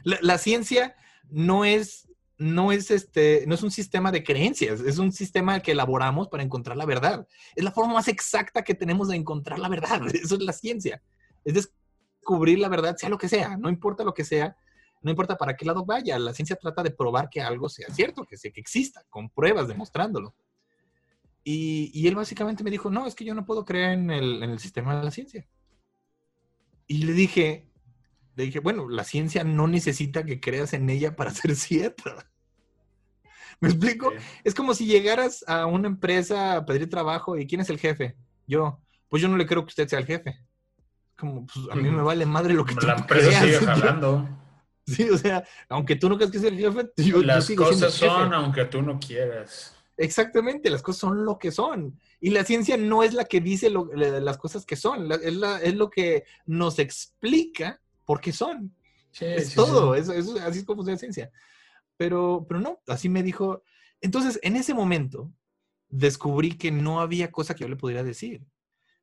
[0.05, 0.97] La, la ciencia
[1.31, 2.09] no es,
[2.39, 6.43] no, es este, no es un sistema de creencias, es un sistema que elaboramos para
[6.43, 7.27] encontrar la verdad.
[7.55, 10.03] Es la forma más exacta que tenemos de encontrar la verdad.
[10.15, 11.03] Eso es la ciencia.
[11.45, 14.57] Es descubrir la verdad, sea lo que sea, no importa lo que sea,
[15.03, 16.19] no importa para qué lado vaya.
[16.19, 19.69] La ciencia trata de probar que algo sea cierto, que, sea, que exista, con pruebas,
[19.69, 20.35] demostrándolo.
[21.45, 24.43] Y, y él básicamente me dijo, no, es que yo no puedo creer en el,
[24.43, 25.47] en el sistema de la ciencia.
[26.87, 27.72] Y le dije,
[28.37, 32.29] le dije, bueno, la ciencia no necesita que creas en ella para ser cierta.
[33.61, 34.09] ¿Me explico?
[34.09, 34.15] Ok.
[34.45, 38.17] Es como si llegaras a una empresa a pedir trabajo y ¿quién es el jefe?
[38.47, 38.81] Yo.
[39.09, 40.37] Pues yo no le creo que usted sea el jefe.
[41.17, 43.43] Como, pues a mí me vale madre lo que tú La empresa creas.
[43.45, 44.29] sigue jalando.
[44.87, 47.65] Sí, o sea, aunque tú no creas que es el jefe, yo, yo Las siendo
[47.67, 48.07] cosas el jefe.
[48.07, 49.77] son aunque tú no quieras.
[49.99, 52.01] Exactamente, las cosas son lo que son.
[52.19, 55.17] Y la ciencia no es la que dice lo- la- las cosas que son, la-
[55.17, 58.75] es, la- es lo que nos explica por qué son.
[59.11, 61.31] Sí, Es sí, todo, eso- eso- así es como funciona la ciencia.
[61.97, 63.63] Pero, pero no, así me dijo.
[64.01, 65.33] Entonces, en ese momento,
[65.89, 68.45] descubrí que no había cosa que yo le pudiera decir.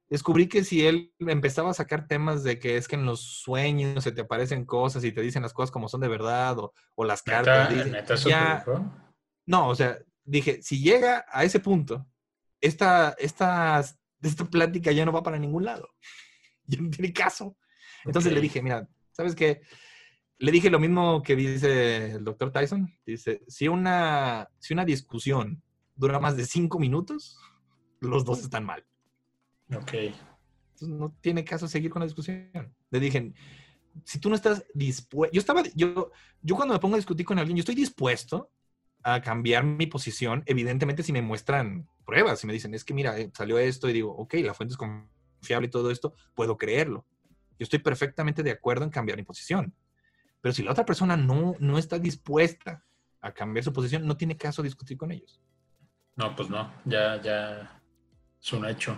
[0.09, 4.03] Descubrí que si él empezaba a sacar temas de que es que en los sueños
[4.03, 7.03] se te aparecen cosas y te dicen las cosas como son de verdad o, o
[7.05, 7.69] las cartas,
[8.29, 8.63] ya-
[9.45, 12.07] no, o sea, dije, si llega a ese punto,
[12.59, 13.79] esta, esta,
[14.21, 15.87] esta plática ya no va para ningún lado.
[16.65, 17.55] Ya no tiene caso.
[18.05, 19.61] Entonces le dije, mira, ¿sabes qué?
[20.37, 22.93] Le dije lo mismo que dice el doctor Tyson.
[23.05, 25.61] Dice, si una, si una discusión
[25.95, 27.37] dura más de cinco minutos,
[27.99, 28.85] los dos están mal.
[29.75, 29.93] Ok.
[29.93, 32.49] Entonces no tiene caso seguir con la discusión.
[32.89, 33.33] Le dije,
[34.05, 37.37] si tú no estás dispuesto, yo estaba, yo, yo cuando me pongo a discutir con
[37.37, 38.49] alguien, yo estoy dispuesto
[39.03, 43.17] a cambiar mi posición, evidentemente si me muestran pruebas, si me dicen, es que mira,
[43.19, 47.05] eh, salió esto y digo, ok, la fuente es confiable y todo esto, puedo creerlo.
[47.59, 49.73] Yo estoy perfectamente de acuerdo en cambiar mi posición.
[50.41, 52.85] Pero si la otra persona no, no está dispuesta
[53.19, 55.41] a cambiar su posición, no tiene caso discutir con ellos.
[56.15, 57.81] No, pues no, ya, ya
[58.41, 58.97] es un hecho.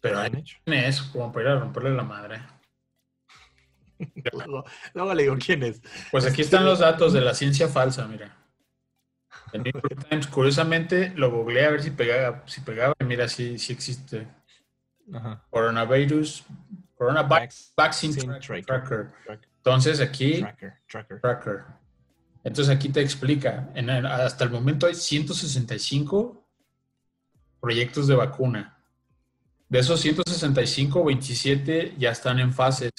[0.00, 0.58] Pero hay ¿Han hecho?
[0.66, 2.42] es como para ir a romperle la madre.
[4.32, 5.80] Luego, luego le digo, ¿quién es?
[6.10, 8.36] Pues aquí están los datos de la ciencia falsa, mira.
[9.52, 13.28] El New York Times, curiosamente, lo googleé a ver si pegaba, si pegaba, y mira,
[13.28, 14.26] sí, sí existe.
[15.12, 15.46] Ajá.
[15.48, 16.44] Coronavirus,
[17.04, 19.12] Coronavirus Vaccine Vaccine Tracker.
[19.56, 21.20] Entonces aquí, Tracker, tracker.
[21.20, 21.64] tracker.
[22.44, 26.44] Entonces aquí te explica, en el- hasta el momento hay 165
[27.60, 28.78] proyectos de vacuna.
[29.68, 32.90] De esos 165, 27 ya están en fases.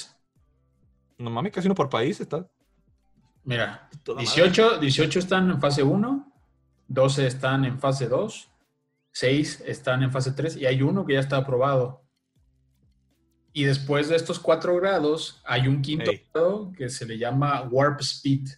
[1.18, 2.48] No mames, casi uno por país está.
[3.44, 4.28] Mira, toda madre.
[4.28, 6.34] 18, 18 están en fase 1,
[6.88, 8.50] 12 están en fase 2,
[9.12, 12.04] 6 están en fase 3 y hay uno que ya está aprobado.
[13.58, 18.02] Y después de estos cuatro grados, hay un quinto grado que se le llama Warp
[18.02, 18.50] Speed.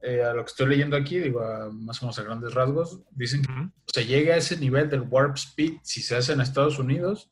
[0.00, 3.00] Eh, a lo que estoy leyendo aquí, digo, a- más o menos a grandes rasgos,
[3.10, 3.52] dicen que
[3.92, 7.28] se llega a ese nivel del Warp Speed si se hace en Estados Unidos.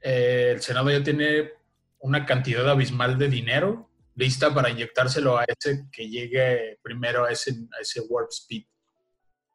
[0.00, 1.50] eh, el Senado ya tiene
[1.98, 7.50] una cantidad abismal de dinero lista para inyectárselo a ese que llegue primero a ese,
[7.76, 8.64] a ese Warp Speed.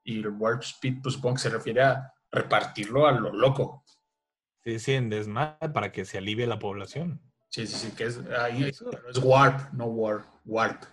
[0.03, 3.85] Y el Warp Speed, pues supongo que se refiere a repartirlo a lo loco.
[4.63, 7.19] Sí, sí, en desmadre para que se alivie la población.
[7.49, 10.83] Sí, sí, sí, que es, ahí, pero es Warp, no Warp, Warp.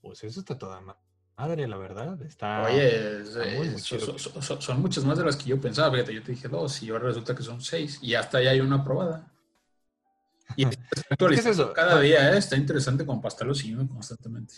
[0.00, 0.96] Pues eso está toda ma-
[1.36, 2.20] madre, la verdad.
[2.22, 2.62] Está.
[2.62, 5.90] Oye, es- está muy, es- son, son- son- muchas más de las que yo pensaba.
[5.92, 7.98] Fíjate, yo te dije dos y ahora resulta que son seis.
[8.00, 9.30] Y hasta ya hay una aprobada.
[10.56, 11.72] Y está actualizando eso?
[11.72, 12.38] cada día, ¿eh?
[12.38, 13.04] Está interesante
[13.34, 14.54] estarlo siguiendo constantemente.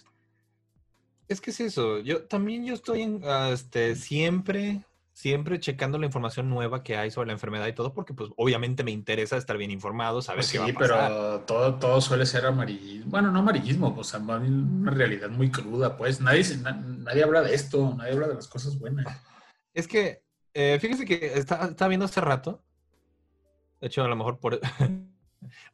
[1.26, 1.98] Es que es eso.
[2.00, 4.84] Yo también yo estoy en, ah, este, siempre,
[5.18, 8.84] siempre checando la información nueva que hay sobre la enfermedad y todo, porque pues obviamente
[8.84, 11.08] me interesa estar bien informado, saber Pues qué sí, va a pasar.
[11.08, 13.10] pero todo, todo suele ser amarillismo.
[13.10, 16.20] Bueno, no amarillismo, o sea, una realidad muy cruda, pues.
[16.20, 16.44] Nadie,
[16.98, 19.06] nadie habla de esto, nadie habla de las cosas buenas.
[19.74, 20.22] Es que,
[20.54, 22.62] eh, fíjese que está- estaba viendo hace rato.
[23.80, 24.60] De hecho, a lo mejor por.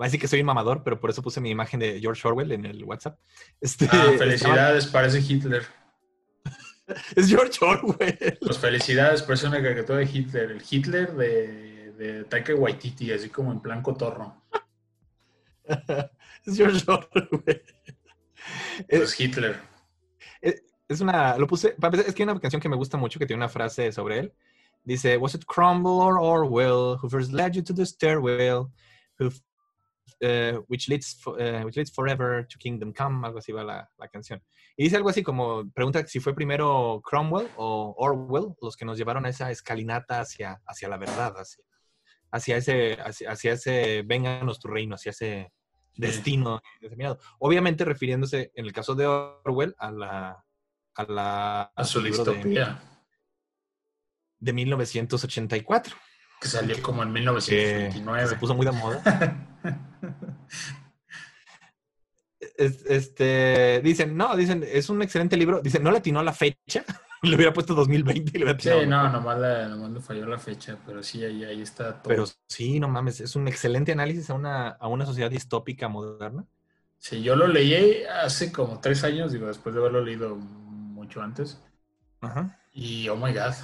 [0.00, 2.26] Va a decir que soy un mamador, pero por eso puse mi imagen de George
[2.26, 3.18] Orwell en el WhatsApp.
[3.60, 5.64] Este, Ah, estaba- felicidades, parece Hitler.
[7.16, 8.38] Es George Orwell.
[8.40, 10.50] Pues felicidades, parece una caricatura de Hitler.
[10.50, 14.42] El Hitler de, de Taika Waititi, así como en plan cotorro.
[16.44, 17.62] es George Orwell.
[18.88, 19.58] Es, Pues Hitler.
[20.42, 21.38] es una.
[21.38, 21.74] Lo puse.
[22.06, 24.34] Es que hay una canción que me gusta mucho que tiene una frase sobre él.
[24.82, 28.70] Dice: Was it Crumble or Orwell who first led you to the stairwell?
[29.18, 29.30] Who,
[30.26, 33.90] eh, which, leads fo- eh, which leads forever to kingdom come, algo así va la,
[33.98, 34.42] la canción.
[34.76, 38.96] Y dice algo así como, pregunta si fue primero Cromwell o Orwell los que nos
[38.96, 41.64] llevaron a esa escalinata hacia, hacia la verdad, hacia,
[42.32, 45.52] hacia ese, hacia, hacia ese, vénganos tu reino, hacia ese
[45.94, 47.18] destino determinado.
[47.38, 50.44] Obviamente refiriéndose, en el caso de Orwell, a la...
[50.96, 52.80] A, la, A su libro de, distopía,
[54.38, 55.96] de 1984,
[56.40, 58.28] que salió como en que, que 1929.
[58.28, 59.50] se puso muy de moda.
[62.56, 65.60] Es- este, dicen, no, dicen, es un excelente libro.
[65.60, 66.84] Dicen, no le atinó la fecha.
[67.22, 68.86] le hubiera puesto 2020 y le hubiera Sí, atinado.
[68.86, 72.08] no, nomás le, nomás le falló la fecha, pero sí, ahí, ahí está todo.
[72.08, 76.44] Pero sí, no mames, es un excelente análisis a una, a una sociedad distópica moderna.
[76.98, 81.60] Sí, yo lo leí hace como tres años, digo, después de haberlo leído mucho antes.
[82.20, 82.58] Ajá.
[82.72, 83.54] Y, oh my God,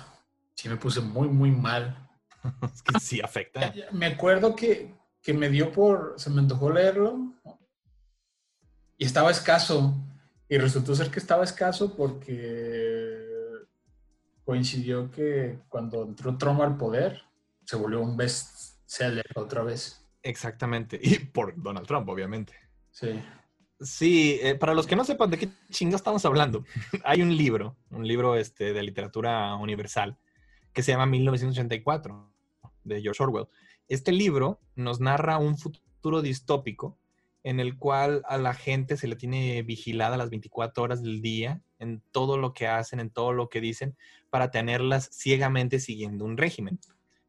[0.54, 2.08] sí me puse muy, muy mal.
[2.74, 3.74] Es que sí afecta.
[3.92, 7.34] Me acuerdo que, que me dio por, se me antojó leerlo
[8.96, 9.94] y estaba escaso.
[10.48, 13.28] Y resultó ser que estaba escaso porque
[14.44, 17.22] coincidió que cuando entró Trump al poder,
[17.64, 20.04] se volvió un bestseller otra vez.
[20.22, 20.98] Exactamente.
[21.00, 22.52] Y por Donald Trump, obviamente.
[22.90, 23.22] Sí.
[23.80, 26.64] Sí, eh, para los que no sepan de qué chingados estamos hablando,
[27.04, 30.18] hay un libro, un libro este, de literatura universal,
[30.72, 32.30] que se llama 1984,
[32.84, 33.46] de George Orwell.
[33.90, 36.96] Este libro nos narra un futuro distópico
[37.42, 41.60] en el cual a la gente se le tiene vigilada las 24 horas del día
[41.80, 43.96] en todo lo que hacen, en todo lo que dicen,
[44.30, 46.78] para tenerlas ciegamente siguiendo un régimen.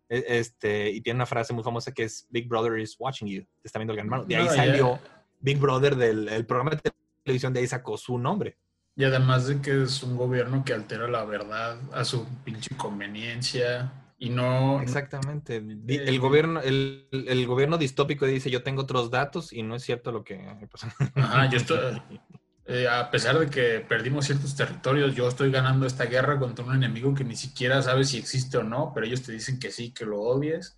[0.08, 3.42] E- Este, y tiene una frase muy famosa que es Big Brother is watching you,
[3.42, 4.26] te está viendo el gran hermano.
[4.26, 5.00] De ahí No, salió
[5.40, 6.92] Big Brother del el programa de
[7.24, 8.56] televisión, de ahí sacó su nombre.
[8.96, 13.92] Y además de que es un gobierno que altera la verdad a su pinche conveniencia
[14.22, 14.84] y no...
[14.84, 15.56] Exactamente.
[15.56, 19.82] Eh, El gobierno, el, el gobierno distópico dice yo tengo otros datos y no es
[19.82, 20.40] cierto lo que
[20.72, 20.94] pasa.
[21.16, 22.00] Ajá, yo estoy...
[22.68, 26.76] eh, a pesar de que perdimos ciertos territorios, yo estoy ganando esta guerra contra un
[26.76, 29.92] enemigo que ni siquiera sabe si existe o no, pero ellos te dicen que sí,
[29.92, 30.78] que lo odies.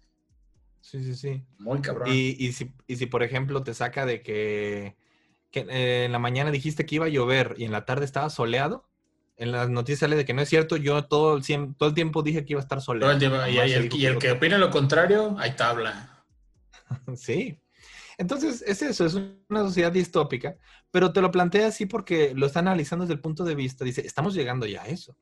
[0.80, 1.44] Sí, sí, sí.
[1.60, 2.08] Muy cabrón.
[2.10, 4.96] Y, y si, y si, por ejemplo, te saca de que,
[5.52, 8.30] que, eh, en la mañana dijiste que iba a llover y en la tarde estaba
[8.30, 8.88] soleado,
[9.38, 11.44] en las noticias sale de que no es cierto, yo todo el,
[11.78, 12.82] todo el tiempo dije que iba a estar
[13.20, 16.24] tiempo- y, y se el, y el que opine lo contrario, hay tabla.
[17.16, 17.60] Sí.
[18.20, 20.56] Entonces, es eso, es una sociedad distópica,
[20.92, 24.06] pero te lo plantea así porque lo está analizando desde el punto de vista, dice,
[24.06, 25.18] estamos llegando ya a eso,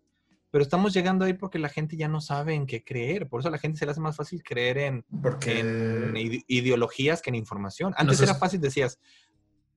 [0.49, 3.47] pero estamos llegando ahí porque la gente ya no sabe en qué creer, por eso
[3.47, 7.30] a la gente se le hace más fácil creer en, Porque en ide- ideologías que
[7.30, 7.93] en información.
[7.95, 8.99] Antes Nos era fácil, decías,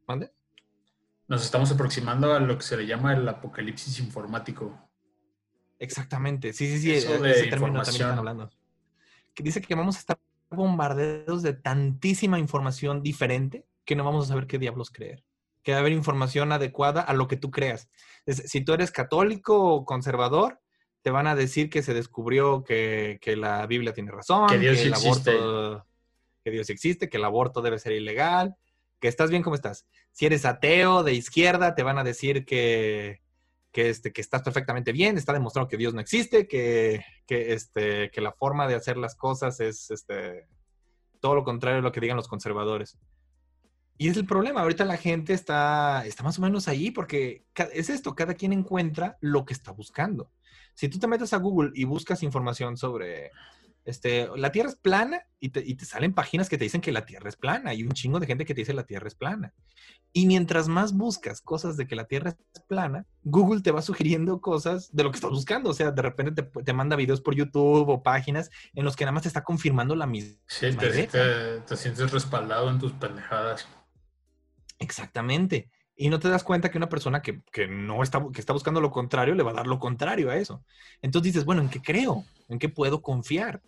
[0.09, 0.33] ¿mande?
[1.29, 4.79] Nos estamos aproximando a lo que se le llama el apocalipsis informático.
[5.79, 8.51] Exactamente, sí, sí, sí, Eso e- de ese término también están hablando.
[9.35, 10.19] Que dice que vamos a estar
[10.51, 15.25] bombardeados de tantísima información diferente que no vamos a saber qué diablos creer.
[15.63, 17.89] Que va a haber información adecuada a lo que tú creas.
[18.27, 20.61] Es- si tú eres católico o conservador,
[21.03, 24.79] te van a decir que se descubrió que, que la Biblia tiene razón, Que Dios
[24.81, 25.33] el existe.
[25.33, 25.87] aborto,
[26.45, 28.57] que Dios existe, que el aborto debe ser ilegal,
[29.05, 29.87] que estás bien como estás.
[30.13, 33.21] Si eres ateo de izquierda, te van a decir que,
[33.71, 38.11] que, este, que estás perfectamente bien, está demostrado que Dios no existe, que, que, este,
[38.11, 40.49] que la forma de hacer las cosas es este,
[41.21, 42.97] todo lo contrario a lo que digan los conservadores.
[43.99, 47.45] Y es el problema, ahorita la gente está, está más o menos ahí porque
[47.75, 50.31] es esto, cada quien encuentra lo que está buscando.
[50.73, 53.33] Si tú te metes a Google y buscas información sobre,
[53.85, 56.93] este, la Tierra es plana y te, y te salen páginas que te dicen que
[56.93, 59.15] la Tierra es plana y un chingo de gente que te dice la Tierra es
[59.15, 59.53] plana.
[60.13, 64.41] Y mientras más buscas cosas de que la Tierra es plana, Google te va sugiriendo
[64.41, 65.71] cosas de lo que estás buscando.
[65.71, 69.05] O sea, de repente te, te manda videos por YouTube o páginas en los que
[69.05, 70.39] nada más te está confirmando la misma.
[70.47, 71.09] Sí, te, idea.
[71.09, 73.67] te- te sientes respaldado en tus pendejadas.
[74.79, 75.71] Exactamente.
[75.97, 78.81] Y no te das cuenta que una persona que, que no está, que está buscando
[78.81, 80.65] lo contrario le va a dar lo contrario a eso.
[81.03, 82.25] Entonces dices, bueno, ¿en qué creo?
[82.49, 83.63] ¿En qué puedo confiar?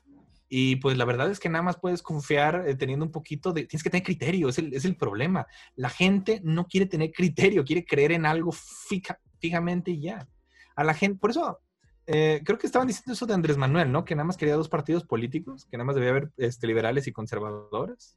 [0.49, 3.65] Y pues la verdad es que nada más puedes confiar eh, teniendo un poquito de...
[3.65, 5.47] Tienes que tener criterio, es el, es el problema.
[5.75, 10.29] La gente no quiere tener criterio, quiere creer en algo fija- fijamente y ya.
[10.77, 11.59] A la gente, por eso
[12.07, 14.05] eh, creo que estaban diciendo eso de Andrés Manuel, ¿no?
[14.05, 17.13] Que nada más quería dos partidos políticos, que nada más debía haber este, liberales y
[17.13, 18.17] conservadores.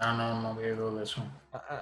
[0.00, 1.22] No, no, no había oído de eso.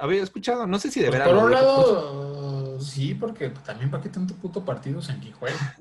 [0.00, 1.32] Había escuchado, no sé si de Pues veras.
[1.34, 5.76] por un lado, sí, porque también para qué tanto puto partidos en Quijuela.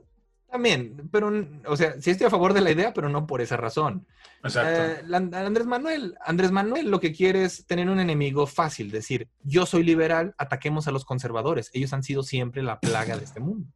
[0.56, 1.32] También, pero,
[1.68, 4.08] o sea, sí estoy a favor de la idea, pero no por esa razón.
[4.42, 5.06] Exacto.
[5.06, 9.66] Eh, Andrés Manuel, Andrés Manuel lo que quiere es tener un enemigo fácil, decir, yo
[9.66, 11.72] soy liberal, ataquemos a los conservadores.
[11.74, 13.68] Ellos han sido siempre la plaga de este mundo.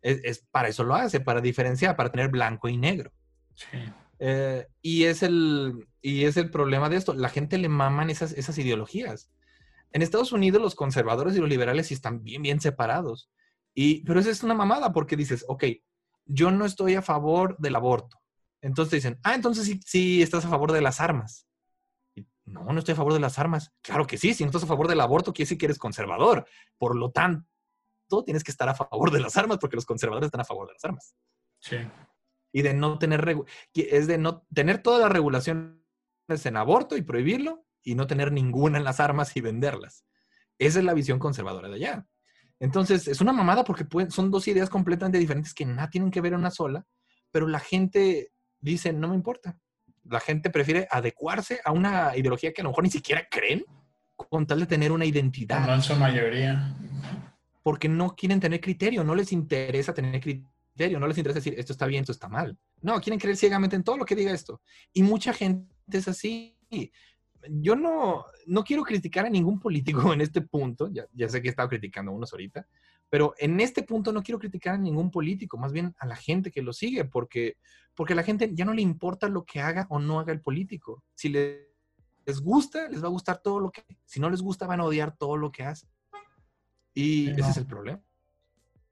[0.00, 3.10] Es, es- para eso lo hace, para diferenciar, para tener blanco y negro.
[3.54, 3.66] sí.
[4.18, 7.12] Eh, y, es el, y es el problema de esto.
[7.14, 9.28] La gente le maman esas, esas ideologías.
[9.92, 13.28] En Estados Unidos los conservadores y los liberales sí están bien, bien separados.
[13.74, 15.64] Y, pero eso es una mamada porque dices, ok,
[16.26, 18.20] yo no estoy a favor del aborto.
[18.60, 21.46] Entonces te dicen, ah, entonces sí, sí estás a favor de las armas.
[22.14, 23.72] Y, no, no estoy a favor de las armas.
[23.82, 26.46] Claro que sí, si no estás a favor del aborto, quiere decir que eres conservador.
[26.78, 27.46] Por lo tanto,
[28.24, 30.74] tienes que estar a favor de las armas porque los conservadores están a favor de
[30.74, 31.14] las armas
[31.58, 31.78] Sí.
[32.52, 35.76] y de no tener es de no tener todas las regulaciones
[36.28, 40.04] en aborto y prohibirlo y no tener ninguna en las armas y venderlas.
[40.58, 42.06] Esa es la visión conservadora de allá.
[42.58, 46.20] Entonces, es una mamada porque pueden- son dos ideas completamente diferentes que nada tienen que
[46.20, 46.84] ver en una sola,
[47.30, 49.58] pero la gente dice, no me importa.
[50.04, 53.64] La gente prefiere adecuarse a una ideología que a lo mejor ni siquiera creen
[54.16, 56.74] con tal de tener una identidad No en su mayoría.
[57.62, 61.72] porque no quieren tener criterio, no les interesa tener criterio, no les interesa decir esto
[61.72, 62.56] está bien, esto está mal.
[62.80, 64.62] No, quieren creer ciegamente en todo lo que diga esto.
[64.92, 66.56] Y mucha gente es así.
[67.50, 71.48] Yo no, no quiero criticar a ningún político en este punto, ya, ya sé que
[71.48, 72.66] he estado criticando a unos ahorita,
[73.08, 76.50] pero en este punto no quiero criticar a ningún político, más bien a la gente
[76.50, 77.56] que lo sigue, porque,
[77.94, 80.40] porque a la gente ya no le importa lo que haga o no haga el
[80.40, 81.02] político.
[81.14, 81.66] Si le-
[82.24, 84.84] les gusta, les va a gustar todo lo que, si no les gusta, van a
[84.84, 85.86] odiar todo lo que hace.
[86.92, 87.48] Y Sí, ese no.
[87.50, 88.02] es el problema.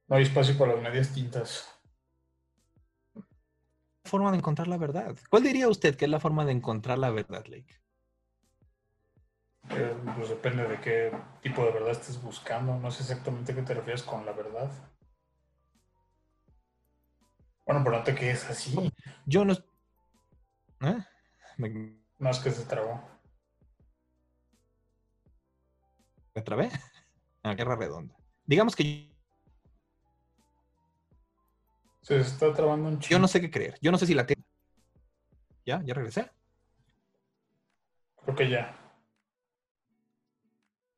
[0.06, 1.68] No hay espacio para las medias tintas.
[4.04, 5.16] forma de encontrar la verdad.
[5.30, 7.74] ¿Cuál diría usted que es la forma de encontrar la verdad, Lake?
[9.70, 11.12] Eh, pues depende de qué
[11.42, 12.76] tipo de verdad estés buscando.
[12.78, 14.70] No sé exactamente a qué te refieres con la verdad.
[17.66, 18.92] Bueno, pero no te quedes así.
[19.24, 19.54] Yo no...
[20.80, 20.98] ¿Eh?
[21.56, 21.70] ¿Me,
[22.18, 23.02] No es que se trabó.
[26.34, 26.70] me trabé?
[27.46, 28.16] Ah, guerra redonda.
[28.46, 29.12] Digamos que
[32.00, 33.18] Se está trabando un yo chingo.
[33.18, 33.76] no sé qué creer.
[33.82, 34.26] Yo no sé si la.
[35.66, 35.82] ¿Ya?
[35.84, 36.30] ¿Ya regresé?
[38.22, 38.74] Creo que ya.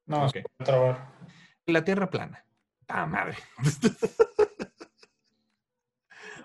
[0.07, 0.33] No, Ok.
[0.33, 1.09] se va a trabar.
[1.67, 2.45] La Tierra plana.
[2.89, 3.37] ¡Ah, madre!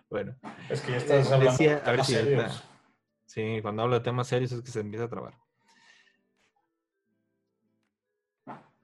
[0.10, 0.36] bueno,
[0.70, 2.64] Es que ya estás Eh, hablando decía- de a ver temas si serios.
[3.26, 5.36] sí, cuando hablo de temas serios es que se empieza a trabar.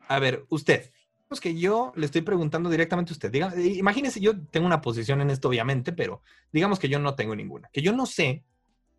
[0.07, 0.91] A ver, usted.
[1.17, 3.30] Digamos que yo le estoy preguntando directamente a usted.
[3.30, 6.21] Diga, eh, imagínese, yo tengo una posición en esto, obviamente, pero
[6.53, 7.69] digamos que yo no tengo ninguna.
[7.73, 8.45] Que yo no sé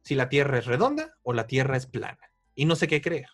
[0.03, 2.19] si la Tierra es redonda o la Tierra es plana.
[2.55, 3.29] Y no sé qué creer.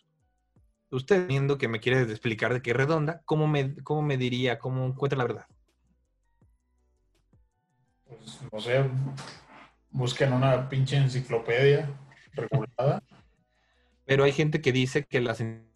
[0.94, 4.60] Usted, viendo que me quiere explicar de qué es redonda, ¿cómo me, cómo me diría,
[4.60, 5.46] cómo encuentra la verdad?
[8.06, 8.84] Pues, no sé,
[9.90, 11.90] busquen una pinche enciclopedia
[12.34, 13.02] regulada.
[14.04, 15.68] Pero hay gente que dice que las en-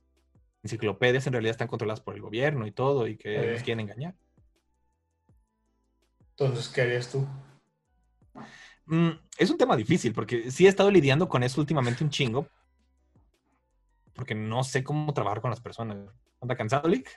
[0.62, 3.46] enciclopedias en realidad están controladas por el gobierno y todo y que Sí.
[3.48, 4.14] nos quieren engañar.
[6.36, 7.26] Entonces, ¿qué harías tú?
[8.86, 12.46] Mm, es un tema difícil porque sí he estado lidiando con eso últimamente un chingo.
[14.18, 15.96] Porque no sé cómo trabajar con las personas.
[16.40, 17.08] ¿Anda cansado, Lick?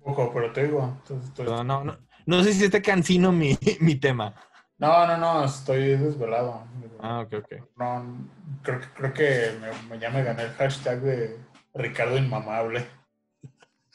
[0.00, 0.82] Un poco, pero te digo.
[1.00, 1.96] entonces, estoy- No, no, no.
[2.26, 4.34] No sé si esté cansino mi, mi tema.
[4.78, 6.64] No, no, no, estoy desvelado.
[6.98, 7.52] Ah, ok, ok.
[7.76, 8.28] No,
[8.62, 11.38] creo, que- creo que me, me- ya me gané el hashtag de
[11.72, 12.84] Ricardo Inmamable.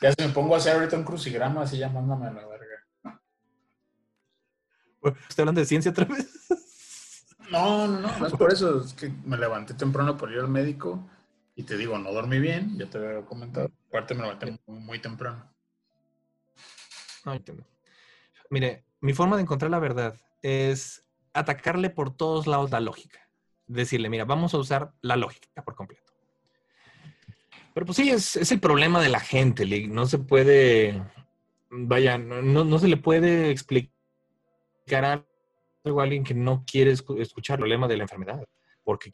[0.02, 3.20] Ya si me pongo a hacer ahorita un crucigrama, así ya mándame a la verga.
[5.28, 6.48] ¿Estoy hablando de ciencia otra vez?
[7.52, 8.82] No, no, no, no es por eso.
[8.84, 11.04] Es que me levanté temprano para ir al médico
[11.60, 13.70] y te digo, no dormí bien, ya te había comentado.
[13.90, 15.54] Aparte me levanté muy, muy temprano.
[17.26, 17.66] No entiendo.
[18.50, 21.04] Mire, mi forma de encontrar la verdad es
[21.34, 23.20] atacarle por todos lados la lógica.
[23.68, 26.14] Decirle, mira, vamos a usar la lógica por completo.
[27.74, 29.92] Pero pues sí, es, es el problema de la gente, Lig.
[29.92, 31.04] No se puede,
[31.70, 33.92] vaya, no, no se le puede explicar
[34.90, 38.46] algo a alguien que no quiere escu- escuchar el problema de la enfermedad.
[38.86, 39.12] Porque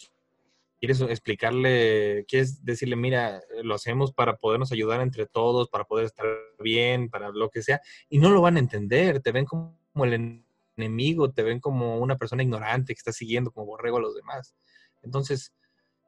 [0.86, 6.25] quieres explicarle, quieres decirle, mira, lo hacemos para podernos ayudar entre todos, para poder estar
[6.59, 10.13] bien, para lo que sea, y no lo van a entender, te ven como el
[10.13, 10.45] en-
[10.77, 14.53] enemigo, te ven como una persona ignorante que está siguiendo como borrego a los demás.
[15.01, 15.53] Entonces,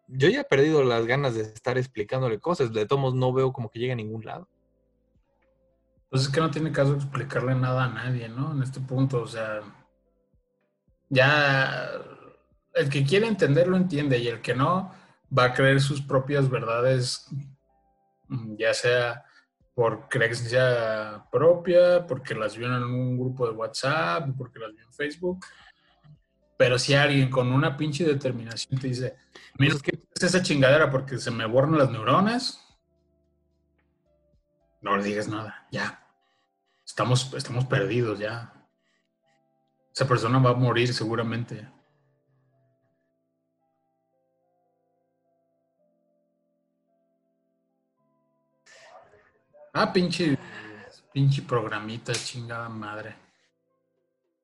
[0.07, 3.69] yo ya he perdido las ganas de estar explicándole cosas, de todos no veo como
[3.69, 4.47] que llegue a ningún lado.
[6.09, 8.51] Pues es que no tiene caso explicarle nada a nadie, ¿no?
[8.51, 9.61] En este punto, o sea,
[11.09, 11.91] ya
[12.77, 14.93] el que quiere entender lo entiende y el que no
[15.35, 17.27] va a creer sus propias verdades,
[18.27, 19.25] mm, ya sea
[19.73, 24.93] por creencia propia, porque las vio en un grupo de WhatsApp, porque las vio en
[24.93, 25.45] Facebook.
[26.57, 29.15] Pero si alguien con una pinche determinación te dice,
[29.59, 32.63] mira, es que es esa chingadera porque se me borran las neuronas,
[34.81, 36.03] no le digas nada, ya.
[36.83, 38.53] Estamos, estamos perdidos ya.
[39.93, 41.67] Esa persona va a morir seguramente.
[49.79, 50.35] Ah, pinche,
[51.11, 53.26] pinche programita, chingada madre.